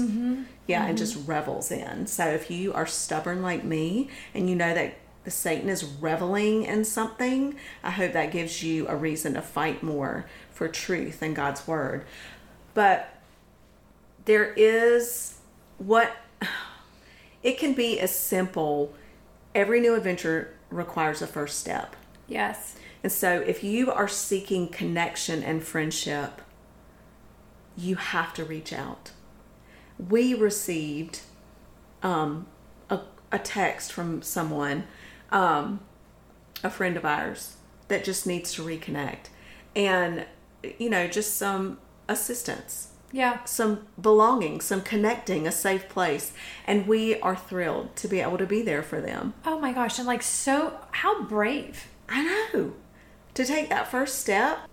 Yeah 0.68 0.86
and 0.86 0.98
just 0.98 1.28
revels 1.28 1.72
in. 1.72 2.08
So 2.08 2.28
if 2.28 2.52
you 2.52 2.74
are 2.74 2.86
stubborn 2.86 3.42
like 3.42 3.64
me 3.64 4.10
and 4.34 4.50
you 4.50 4.56
know 4.56 4.74
that 4.74 4.96
the 5.24 5.32
satan 5.32 5.70
is 5.70 5.86
reveling 5.86 6.64
in 6.64 6.84
something 6.84 7.56
i 7.82 7.90
hope 7.90 8.12
that 8.12 8.30
gives 8.30 8.62
you 8.62 8.86
a 8.90 8.96
reason 8.96 9.36
to 9.36 9.42
fight 9.42 9.82
more 9.82 10.26
for 10.52 10.68
truth 10.68 11.22
and 11.22 11.34
god's 11.34 11.66
word. 11.66 12.04
But 12.74 13.10
there 14.26 14.54
is 14.54 15.38
what 15.78 16.12
it 17.44 17.58
can 17.58 17.74
be 17.74 18.00
as 18.00 18.14
simple 18.14 18.94
every 19.56 19.80
new 19.80 19.96
adventure 19.96 20.54
requires 20.70 21.22
a 21.22 21.28
first 21.28 21.60
step. 21.60 21.96
Yes. 22.28 22.76
and 23.04 23.12
so 23.12 23.42
if 23.42 23.64
you 23.64 23.92
are 23.92 24.08
seeking 24.08 24.68
connection 24.70 25.44
and 25.44 25.62
friendship 25.64 26.42
you 27.76 27.96
have 27.96 28.34
to 28.36 28.46
reach 28.46 28.72
out. 28.72 29.12
We 29.98 30.34
received 30.34 31.22
um, 32.02 32.48
a, 32.90 33.02
a 33.32 33.40
text 33.40 33.92
from 33.92 34.22
someone 34.22 34.86
um, 35.32 35.80
a 36.64 36.70
friend 36.70 36.96
of 36.96 37.04
ours 37.06 37.58
that 37.88 38.04
just 38.04 38.28
needs 38.28 38.54
to 38.54 38.62
reconnect. 38.64 39.28
And 39.76 40.26
you 40.80 40.90
know 40.90 41.08
just 41.08 41.36
some 41.36 41.80
assistance 42.08 42.93
Yeah. 43.14 43.46
some 43.46 43.86
belonging, 44.02 44.60
some 44.60 44.82
connecting, 44.82 45.48
a 45.48 45.52
safe 45.52 45.88
place. 45.88 46.34
And 46.66 46.88
we 46.88 47.20
are 47.22 47.36
thrilled 47.36 47.96
to 47.98 48.08
be 48.08 48.20
able 48.20 48.40
to 48.40 48.46
be 48.46 48.62
there 48.62 48.84
for 48.84 49.00
them. 49.00 49.36
Oh 49.46 49.60
my 49.60 49.72
gosh. 49.72 50.00
And 50.00 50.08
like 50.08 50.24
so 50.24 50.80
how 50.92 51.24
brave. 51.24 51.88
I 52.10 52.50
know. 52.54 52.74
To 53.36 53.46
take 53.46 53.70
that 53.70 53.90
first 53.90 54.20
step, 54.20 54.68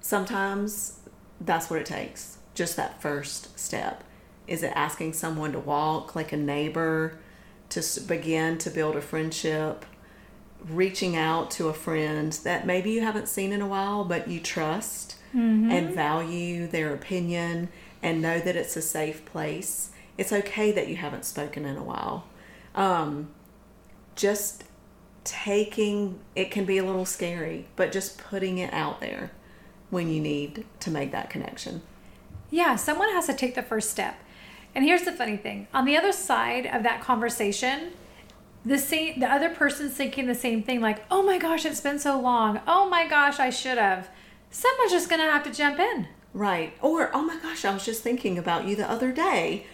sometimes 0.00 1.00
that's 1.40 1.68
what 1.68 1.80
it 1.80 1.86
takes. 1.86 2.38
Just 2.54 2.76
that 2.76 3.02
first 3.02 3.58
step. 3.58 4.04
Is 4.46 4.62
it 4.62 4.72
asking 4.74 5.14
someone 5.14 5.52
to 5.52 5.58
walk 5.58 6.14
like 6.14 6.32
a 6.32 6.36
neighbor, 6.36 7.18
to 7.70 7.82
begin 8.06 8.58
to 8.58 8.70
build 8.70 8.96
a 8.96 9.00
friendship, 9.00 9.84
reaching 10.68 11.16
out 11.16 11.50
to 11.52 11.68
a 11.68 11.74
friend 11.74 12.32
that 12.44 12.66
maybe 12.66 12.90
you 12.90 13.00
haven't 13.00 13.28
seen 13.28 13.52
in 13.52 13.60
a 13.60 13.66
while, 13.66 14.04
but 14.04 14.28
you 14.28 14.40
trust 14.40 15.16
mm-hmm. 15.34 15.70
and 15.70 15.94
value 15.94 16.66
their 16.66 16.94
opinion 16.94 17.68
and 18.02 18.22
know 18.22 18.38
that 18.38 18.56
it's 18.56 18.76
a 18.76 18.82
safe 18.82 19.24
place? 19.24 19.90
It's 20.18 20.32
okay 20.32 20.72
that 20.72 20.88
you 20.88 20.96
haven't 20.96 21.24
spoken 21.24 21.64
in 21.64 21.76
a 21.76 21.82
while. 21.82 22.26
Um, 22.74 23.28
just 24.14 24.64
taking 25.24 26.20
it 26.34 26.50
can 26.50 26.64
be 26.64 26.78
a 26.78 26.84
little 26.84 27.04
scary, 27.04 27.66
but 27.76 27.92
just 27.92 28.16
putting 28.16 28.58
it 28.58 28.72
out 28.72 29.00
there 29.00 29.32
when 29.90 30.08
you 30.08 30.20
need 30.20 30.64
to 30.80 30.90
make 30.90 31.12
that 31.12 31.30
connection. 31.30 31.82
Yeah, 32.50 32.76
someone 32.76 33.10
has 33.10 33.26
to 33.26 33.34
take 33.34 33.54
the 33.54 33.62
first 33.62 33.90
step. 33.90 34.16
And 34.74 34.84
here's 34.84 35.02
the 35.02 35.12
funny 35.12 35.36
thing. 35.36 35.68
On 35.74 35.84
the 35.84 35.96
other 35.96 36.12
side 36.12 36.66
of 36.66 36.82
that 36.82 37.00
conversation, 37.00 37.92
the 38.64 38.78
same 38.78 39.20
the 39.20 39.30
other 39.30 39.48
person's 39.48 39.94
thinking 39.94 40.26
the 40.26 40.34
same 40.34 40.62
thing 40.62 40.80
like, 40.80 41.04
"Oh 41.10 41.22
my 41.22 41.38
gosh, 41.38 41.64
it's 41.64 41.80
been 41.80 41.98
so 41.98 42.20
long. 42.20 42.60
Oh 42.66 42.88
my 42.88 43.06
gosh, 43.06 43.38
I 43.38 43.50
should 43.50 43.78
have." 43.78 44.08
Someone's 44.50 44.92
just 44.92 45.08
to 45.08 45.16
have 45.18 45.44
to 45.44 45.52
jump 45.52 45.78
in. 45.78 46.08
Right. 46.36 46.74
Or, 46.82 47.10
oh 47.14 47.22
my 47.22 47.38
gosh, 47.38 47.64
I 47.64 47.72
was 47.72 47.86
just 47.86 48.02
thinking 48.02 48.36
about 48.36 48.66
you 48.66 48.76
the 48.76 48.88
other 48.88 49.10
day. 49.10 49.64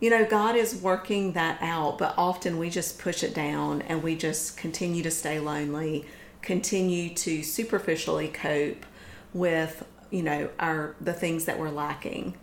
You 0.00 0.10
know, 0.10 0.24
God 0.24 0.56
is 0.56 0.74
working 0.74 1.34
that 1.34 1.62
out, 1.62 1.96
but 1.96 2.12
often 2.18 2.58
we 2.58 2.70
just 2.70 2.98
push 2.98 3.22
it 3.22 3.32
down 3.32 3.82
and 3.82 4.02
we 4.02 4.16
just 4.16 4.56
continue 4.56 5.04
to 5.04 5.12
stay 5.12 5.38
lonely, 5.38 6.06
continue 6.42 7.14
to 7.14 7.44
superficially 7.44 8.26
cope 8.26 8.84
with, 9.32 9.84
you 10.10 10.24
know, 10.24 10.50
our 10.58 10.96
the 11.00 11.12
things 11.12 11.44
that 11.44 11.56
we're 11.56 11.70
lacking. 11.70 12.36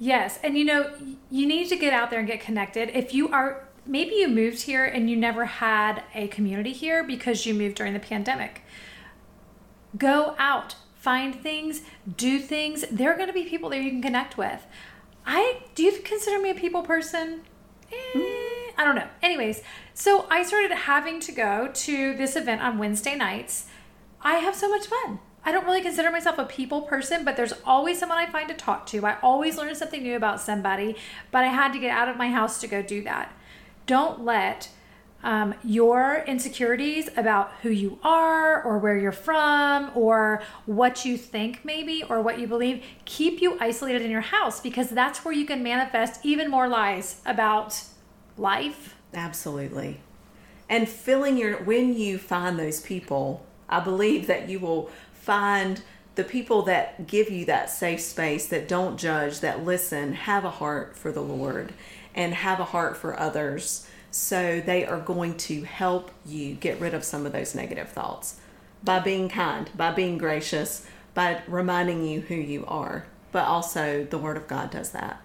Yes, 0.00 0.40
and 0.42 0.58
you 0.58 0.64
know, 0.64 0.90
you 1.30 1.46
need 1.46 1.68
to 1.68 1.76
get 1.76 1.92
out 1.92 2.10
there 2.10 2.18
and 2.18 2.26
get 2.26 2.40
connected. 2.40 2.90
If 2.98 3.14
you 3.14 3.28
are 3.28 3.68
maybe 3.86 4.16
you 4.16 4.26
moved 4.26 4.62
here 4.62 4.84
and 4.84 5.08
you 5.08 5.16
never 5.16 5.44
had 5.44 6.02
a 6.16 6.26
community 6.26 6.72
here 6.72 7.04
because 7.04 7.46
you 7.46 7.54
moved 7.54 7.76
during 7.76 7.92
the 7.92 8.00
pandemic. 8.00 8.62
Go 9.96 10.34
out, 10.36 10.74
find 11.06 11.36
things, 11.36 11.82
do 12.16 12.40
things. 12.40 12.84
There 12.90 13.12
are 13.12 13.14
going 13.14 13.28
to 13.28 13.32
be 13.32 13.44
people 13.44 13.70
there 13.70 13.80
you 13.80 13.92
can 13.92 14.02
connect 14.02 14.36
with. 14.36 14.66
I 15.24 15.60
do 15.76 15.84
you 15.84 15.92
consider 16.02 16.40
me 16.42 16.50
a 16.50 16.54
people 16.54 16.82
person? 16.82 17.42
Eh, 17.92 18.72
I 18.76 18.82
don't 18.84 18.96
know. 18.96 19.06
Anyways, 19.22 19.62
so 19.94 20.26
I 20.28 20.42
started 20.42 20.72
having 20.72 21.20
to 21.20 21.30
go 21.30 21.70
to 21.72 22.14
this 22.14 22.34
event 22.34 22.60
on 22.60 22.78
Wednesday 22.78 23.14
nights. 23.14 23.66
I 24.20 24.38
have 24.38 24.56
so 24.56 24.68
much 24.68 24.88
fun. 24.88 25.20
I 25.44 25.52
don't 25.52 25.64
really 25.64 25.80
consider 25.80 26.10
myself 26.10 26.38
a 26.38 26.44
people 26.44 26.82
person, 26.82 27.24
but 27.24 27.36
there's 27.36 27.54
always 27.64 28.00
someone 28.00 28.18
I 28.18 28.26
find 28.26 28.48
to 28.48 28.54
talk 28.54 28.84
to. 28.86 29.06
I 29.06 29.16
always 29.22 29.56
learn 29.56 29.76
something 29.76 30.02
new 30.02 30.16
about 30.16 30.40
somebody, 30.40 30.96
but 31.30 31.44
I 31.44 31.48
had 31.60 31.72
to 31.74 31.78
get 31.78 31.96
out 31.96 32.08
of 32.08 32.16
my 32.16 32.30
house 32.30 32.60
to 32.62 32.66
go 32.66 32.82
do 32.82 33.04
that. 33.04 33.32
Don't 33.86 34.24
let 34.24 34.70
um, 35.26 35.54
your 35.64 36.22
insecurities 36.28 37.10
about 37.16 37.50
who 37.62 37.68
you 37.68 37.98
are 38.04 38.62
or 38.62 38.78
where 38.78 38.96
you're 38.96 39.10
from 39.10 39.90
or 39.96 40.40
what 40.66 41.04
you 41.04 41.18
think, 41.18 41.64
maybe, 41.64 42.04
or 42.08 42.22
what 42.22 42.38
you 42.38 42.46
believe, 42.46 42.84
keep 43.06 43.42
you 43.42 43.58
isolated 43.58 44.02
in 44.02 44.10
your 44.10 44.20
house 44.20 44.60
because 44.60 44.88
that's 44.88 45.24
where 45.24 45.34
you 45.34 45.44
can 45.44 45.64
manifest 45.64 46.24
even 46.24 46.48
more 46.48 46.68
lies 46.68 47.20
about 47.26 47.82
life. 48.38 48.94
Absolutely. 49.12 49.98
And 50.68 50.88
filling 50.88 51.36
your, 51.36 51.56
when 51.64 51.98
you 51.98 52.18
find 52.18 52.56
those 52.56 52.80
people, 52.80 53.44
I 53.68 53.80
believe 53.80 54.28
that 54.28 54.48
you 54.48 54.60
will 54.60 54.92
find 55.12 55.82
the 56.14 56.22
people 56.22 56.62
that 56.62 57.08
give 57.08 57.30
you 57.30 57.44
that 57.46 57.68
safe 57.68 58.00
space, 58.00 58.46
that 58.46 58.68
don't 58.68 58.96
judge, 58.96 59.40
that 59.40 59.64
listen, 59.64 60.12
have 60.12 60.44
a 60.44 60.50
heart 60.50 60.96
for 60.96 61.10
the 61.10 61.20
Lord 61.20 61.72
and 62.14 62.32
have 62.32 62.60
a 62.60 62.64
heart 62.64 62.96
for 62.96 63.18
others. 63.18 63.88
So 64.16 64.62
they 64.64 64.86
are 64.86 64.98
going 64.98 65.36
to 65.36 65.62
help 65.64 66.10
you 66.24 66.54
get 66.54 66.80
rid 66.80 66.94
of 66.94 67.04
some 67.04 67.26
of 67.26 67.32
those 67.32 67.54
negative 67.54 67.90
thoughts 67.90 68.40
by 68.82 68.98
being 68.98 69.28
kind, 69.28 69.70
by 69.76 69.92
being 69.92 70.16
gracious, 70.16 70.86
by 71.12 71.42
reminding 71.46 72.02
you 72.06 72.22
who 72.22 72.34
you 72.34 72.64
are. 72.66 73.04
But 73.30 73.44
also, 73.44 74.04
the 74.04 74.16
Word 74.16 74.38
of 74.38 74.48
God 74.48 74.70
does 74.70 74.92
that. 74.92 75.22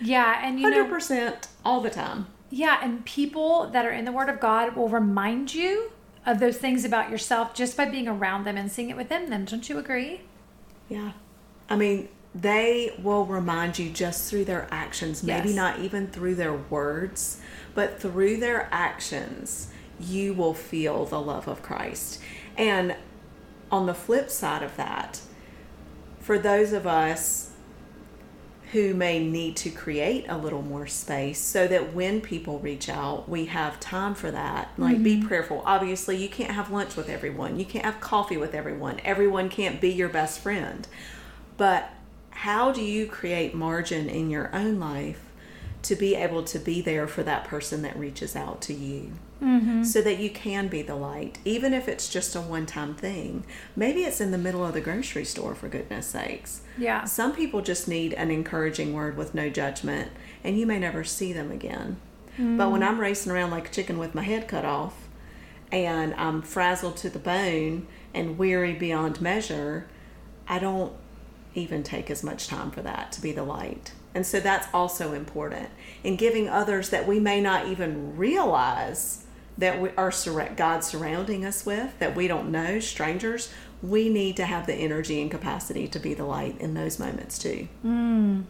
Yeah, 0.00 0.40
and 0.42 0.58
you 0.58 0.70
know, 0.70 0.84
100% 0.86 1.46
all 1.66 1.82
the 1.82 1.90
time. 1.90 2.28
Yeah, 2.48 2.80
and 2.82 3.04
people 3.04 3.68
that 3.68 3.84
are 3.84 3.92
in 3.92 4.06
the 4.06 4.10
Word 4.10 4.30
of 4.30 4.40
God 4.40 4.74
will 4.74 4.88
remind 4.88 5.54
you 5.54 5.92
of 6.24 6.40
those 6.40 6.56
things 6.56 6.86
about 6.86 7.10
yourself 7.10 7.54
just 7.54 7.76
by 7.76 7.84
being 7.84 8.08
around 8.08 8.44
them 8.44 8.56
and 8.56 8.72
seeing 8.72 8.88
it 8.88 8.96
within 8.96 9.28
them. 9.28 9.44
Don't 9.44 9.68
you 9.68 9.76
agree? 9.78 10.22
Yeah. 10.88 11.12
I 11.68 11.76
mean, 11.76 12.08
they 12.34 12.94
will 13.02 13.26
remind 13.26 13.78
you 13.78 13.90
just 13.90 14.30
through 14.30 14.44
their 14.44 14.66
actions, 14.70 15.22
maybe 15.22 15.48
Yes. 15.48 15.56
not 15.56 15.80
even 15.80 16.06
through 16.06 16.34
their 16.34 16.54
words, 16.54 17.38
but 17.74 18.00
through 18.00 18.38
their 18.38 18.68
actions, 18.72 19.68
you 20.00 20.32
will 20.32 20.54
feel 20.54 21.04
the 21.04 21.20
love 21.20 21.46
of 21.46 21.62
Christ. 21.62 22.20
And 22.56 22.96
on 23.70 23.86
the 23.86 23.94
flip 23.94 24.30
side 24.30 24.62
of 24.62 24.76
that, 24.76 25.20
for 26.20 26.38
those 26.38 26.72
of 26.72 26.86
us 26.86 27.50
who 28.72 28.94
may 28.94 29.22
need 29.22 29.54
to 29.54 29.68
create 29.68 30.24
a 30.30 30.38
little 30.38 30.62
more 30.62 30.86
space 30.86 31.38
so 31.38 31.68
that 31.68 31.92
when 31.92 32.22
people 32.22 32.58
reach 32.60 32.88
out, 32.88 33.28
we 33.28 33.44
have 33.44 33.78
time 33.78 34.14
for 34.14 34.30
that. 34.30 34.70
Like, 34.78 34.94
mm-hmm. 34.94 35.04
be 35.04 35.22
prayerful. 35.22 35.62
Obviously, 35.66 36.16
you 36.16 36.30
can't 36.30 36.52
have 36.52 36.70
lunch 36.70 36.96
with 36.96 37.10
everyone, 37.10 37.58
you 37.58 37.66
can't 37.66 37.84
have 37.84 38.00
coffee 38.00 38.38
with 38.38 38.54
everyone, 38.54 38.98
everyone 39.04 39.50
can't 39.50 39.78
be 39.78 39.90
your 39.90 40.08
best 40.08 40.40
friend. 40.40 40.88
But 41.58 41.90
how 42.32 42.72
do 42.72 42.82
you 42.82 43.06
create 43.06 43.54
margin 43.54 44.08
in 44.08 44.30
your 44.30 44.54
own 44.54 44.80
life 44.80 45.20
to 45.82 45.96
be 45.96 46.14
able 46.14 46.44
to 46.44 46.58
be 46.58 46.80
there 46.80 47.06
for 47.06 47.22
that 47.22 47.44
person 47.44 47.82
that 47.82 47.96
reaches 47.96 48.34
out 48.34 48.60
to 48.62 48.74
you? 48.74 49.12
Mm-hmm. 49.42 49.82
So 49.82 50.00
that 50.02 50.20
you 50.20 50.30
can 50.30 50.68
be 50.68 50.82
the 50.82 50.94
light, 50.94 51.38
even 51.44 51.72
if 51.72 51.88
it's 51.88 52.08
just 52.08 52.36
a 52.36 52.40
one 52.40 52.64
time 52.64 52.94
thing. 52.94 53.44
Maybe 53.74 54.04
it's 54.04 54.20
in 54.20 54.30
the 54.30 54.38
middle 54.38 54.64
of 54.64 54.72
the 54.72 54.80
grocery 54.80 55.24
store, 55.24 55.56
for 55.56 55.68
goodness 55.68 56.06
sakes. 56.06 56.60
Yeah. 56.78 57.04
Some 57.04 57.34
people 57.34 57.60
just 57.60 57.88
need 57.88 58.12
an 58.14 58.30
encouraging 58.30 58.92
word 58.92 59.16
with 59.16 59.34
no 59.34 59.50
judgment, 59.50 60.12
and 60.44 60.56
you 60.56 60.64
may 60.64 60.78
never 60.78 61.02
see 61.02 61.32
them 61.32 61.50
again. 61.50 61.96
Mm. 62.38 62.56
But 62.56 62.70
when 62.70 62.84
I'm 62.84 63.00
racing 63.00 63.32
around 63.32 63.50
like 63.50 63.68
a 63.68 63.72
chicken 63.72 63.98
with 63.98 64.14
my 64.14 64.22
head 64.22 64.46
cut 64.46 64.64
off, 64.64 65.08
and 65.72 66.14
I'm 66.14 66.42
frazzled 66.42 66.96
to 66.98 67.10
the 67.10 67.18
bone 67.18 67.88
and 68.14 68.38
weary 68.38 68.74
beyond 68.74 69.20
measure, 69.20 69.88
I 70.46 70.60
don't 70.60 70.92
even 71.54 71.82
take 71.82 72.10
as 72.10 72.22
much 72.22 72.48
time 72.48 72.70
for 72.70 72.82
that 72.82 73.12
to 73.12 73.20
be 73.20 73.32
the 73.32 73.44
light. 73.44 73.92
And 74.14 74.26
so 74.26 74.40
that's 74.40 74.68
also 74.74 75.12
important 75.12 75.68
in 76.04 76.16
giving 76.16 76.48
others 76.48 76.90
that 76.90 77.06
we 77.06 77.18
may 77.18 77.40
not 77.40 77.68
even 77.68 78.16
realize 78.16 79.24
that 79.58 79.80
we 79.80 79.90
are 79.90 80.12
God 80.56 80.84
surrounding 80.84 81.44
us 81.44 81.64
with, 81.66 81.98
that 81.98 82.14
we 82.14 82.26
don't 82.28 82.50
know, 82.50 82.80
strangers. 82.80 83.52
We 83.82 84.08
need 84.08 84.36
to 84.36 84.44
have 84.44 84.66
the 84.66 84.74
energy 84.74 85.20
and 85.20 85.30
capacity 85.30 85.88
to 85.88 85.98
be 85.98 86.14
the 86.14 86.24
light 86.24 86.58
in 86.58 86.74
those 86.74 86.98
moments 86.98 87.38
too. 87.38 87.68
Mm. 87.84 88.44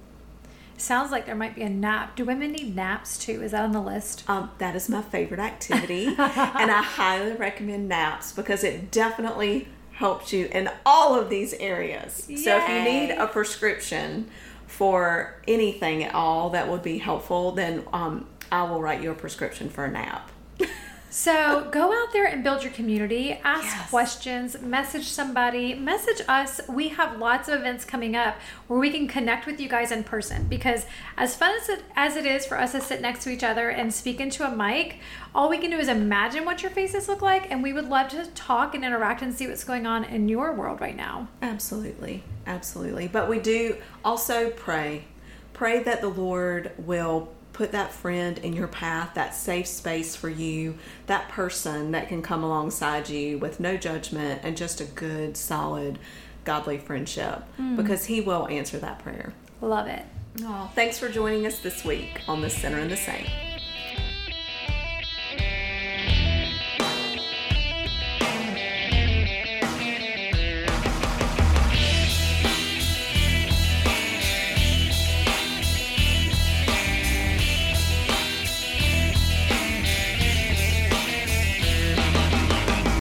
Sounds 0.76 1.12
like 1.12 1.26
there 1.26 1.34
might 1.34 1.54
be 1.54 1.62
a 1.62 1.68
nap. 1.68 2.16
Do 2.16 2.24
women 2.24 2.52
need 2.52 2.74
naps 2.74 3.16
too? 3.16 3.42
Is 3.42 3.52
that 3.52 3.62
on 3.62 3.72
the 3.72 3.80
list? 3.80 4.28
Um, 4.28 4.50
that 4.58 4.74
is 4.74 4.88
my 4.88 5.02
favorite 5.02 5.40
activity, 5.40 6.06
and 6.18 6.18
I 6.18 6.82
highly 6.82 7.32
recommend 7.32 7.88
naps 7.88 8.32
because 8.32 8.64
it 8.64 8.90
definitely 8.90 9.68
helps 10.02 10.32
you 10.32 10.48
in 10.50 10.68
all 10.84 11.14
of 11.14 11.30
these 11.30 11.54
areas. 11.54 12.26
Yay. 12.28 12.36
So 12.36 12.56
if 12.56 12.68
you 12.68 12.82
need 12.82 13.10
a 13.12 13.28
prescription 13.28 14.28
for 14.66 15.40
anything 15.46 16.02
at 16.02 16.12
all 16.12 16.50
that 16.50 16.68
would 16.68 16.82
be 16.82 16.98
helpful, 16.98 17.52
then 17.52 17.84
um, 17.92 18.26
I 18.50 18.64
will 18.64 18.82
write 18.82 19.00
you 19.00 19.12
a 19.12 19.14
prescription 19.14 19.70
for 19.70 19.84
a 19.84 19.90
nap. 19.92 20.28
So 21.12 21.68
go 21.70 21.92
out 21.92 22.14
there 22.14 22.24
and 22.24 22.42
build 22.42 22.62
your 22.62 22.72
community, 22.72 23.32
ask 23.44 23.66
yes. 23.66 23.90
questions, 23.90 24.62
message 24.62 25.08
somebody, 25.08 25.74
message 25.74 26.22
us. 26.26 26.58
We 26.70 26.88
have 26.88 27.18
lots 27.18 27.48
of 27.48 27.60
events 27.60 27.84
coming 27.84 28.16
up 28.16 28.36
where 28.66 28.80
we 28.80 28.90
can 28.90 29.06
connect 29.06 29.44
with 29.44 29.60
you 29.60 29.68
guys 29.68 29.92
in 29.92 30.04
person 30.04 30.46
because 30.48 30.86
as 31.18 31.36
fun 31.36 31.54
as 31.60 31.68
it, 31.68 31.84
as 31.96 32.16
it 32.16 32.24
is 32.24 32.46
for 32.46 32.58
us 32.58 32.72
to 32.72 32.80
sit 32.80 33.02
next 33.02 33.24
to 33.24 33.30
each 33.30 33.44
other 33.44 33.68
and 33.68 33.92
speak 33.92 34.20
into 34.20 34.50
a 34.50 34.56
mic, 34.56 35.00
all 35.34 35.50
we 35.50 35.58
can 35.58 35.70
do 35.70 35.76
is 35.76 35.88
imagine 35.88 36.46
what 36.46 36.62
your 36.62 36.70
faces 36.70 37.08
look 37.08 37.20
like 37.20 37.50
and 37.50 37.62
we 37.62 37.74
would 37.74 37.90
love 37.90 38.08
to 38.08 38.24
talk 38.28 38.74
and 38.74 38.82
interact 38.82 39.20
and 39.20 39.34
see 39.34 39.46
what's 39.46 39.64
going 39.64 39.86
on 39.86 40.04
in 40.04 40.30
your 40.30 40.54
world 40.54 40.80
right 40.80 40.96
now. 40.96 41.28
Absolutely. 41.42 42.24
Absolutely. 42.46 43.06
But 43.06 43.28
we 43.28 43.38
do 43.38 43.76
also 44.02 44.48
pray. 44.48 45.04
Pray 45.52 45.82
that 45.82 46.00
the 46.00 46.08
Lord 46.08 46.72
will 46.78 47.28
put 47.62 47.70
that 47.70 47.92
friend 47.92 48.38
in 48.38 48.52
your 48.52 48.66
path, 48.66 49.14
that 49.14 49.36
safe 49.36 49.68
space 49.68 50.16
for 50.16 50.28
you, 50.28 50.76
that 51.06 51.28
person 51.28 51.92
that 51.92 52.08
can 52.08 52.20
come 52.20 52.42
alongside 52.42 53.08
you 53.08 53.38
with 53.38 53.60
no 53.60 53.76
judgment 53.76 54.40
and 54.42 54.56
just 54.56 54.80
a 54.80 54.84
good, 54.84 55.36
solid, 55.36 55.96
godly 56.44 56.76
friendship 56.76 57.44
mm. 57.60 57.76
because 57.76 58.06
He 58.06 58.20
will 58.20 58.48
answer 58.48 58.80
that 58.80 58.98
prayer. 58.98 59.32
Love 59.60 59.86
it. 59.86 60.04
Oh, 60.40 60.72
thanks 60.74 60.98
for 60.98 61.08
joining 61.08 61.46
us 61.46 61.60
this 61.60 61.84
week 61.84 62.22
on 62.26 62.40
The 62.40 62.50
Center 62.50 62.80
and 62.80 62.90
the 62.90 62.96
Saint. 62.96 63.51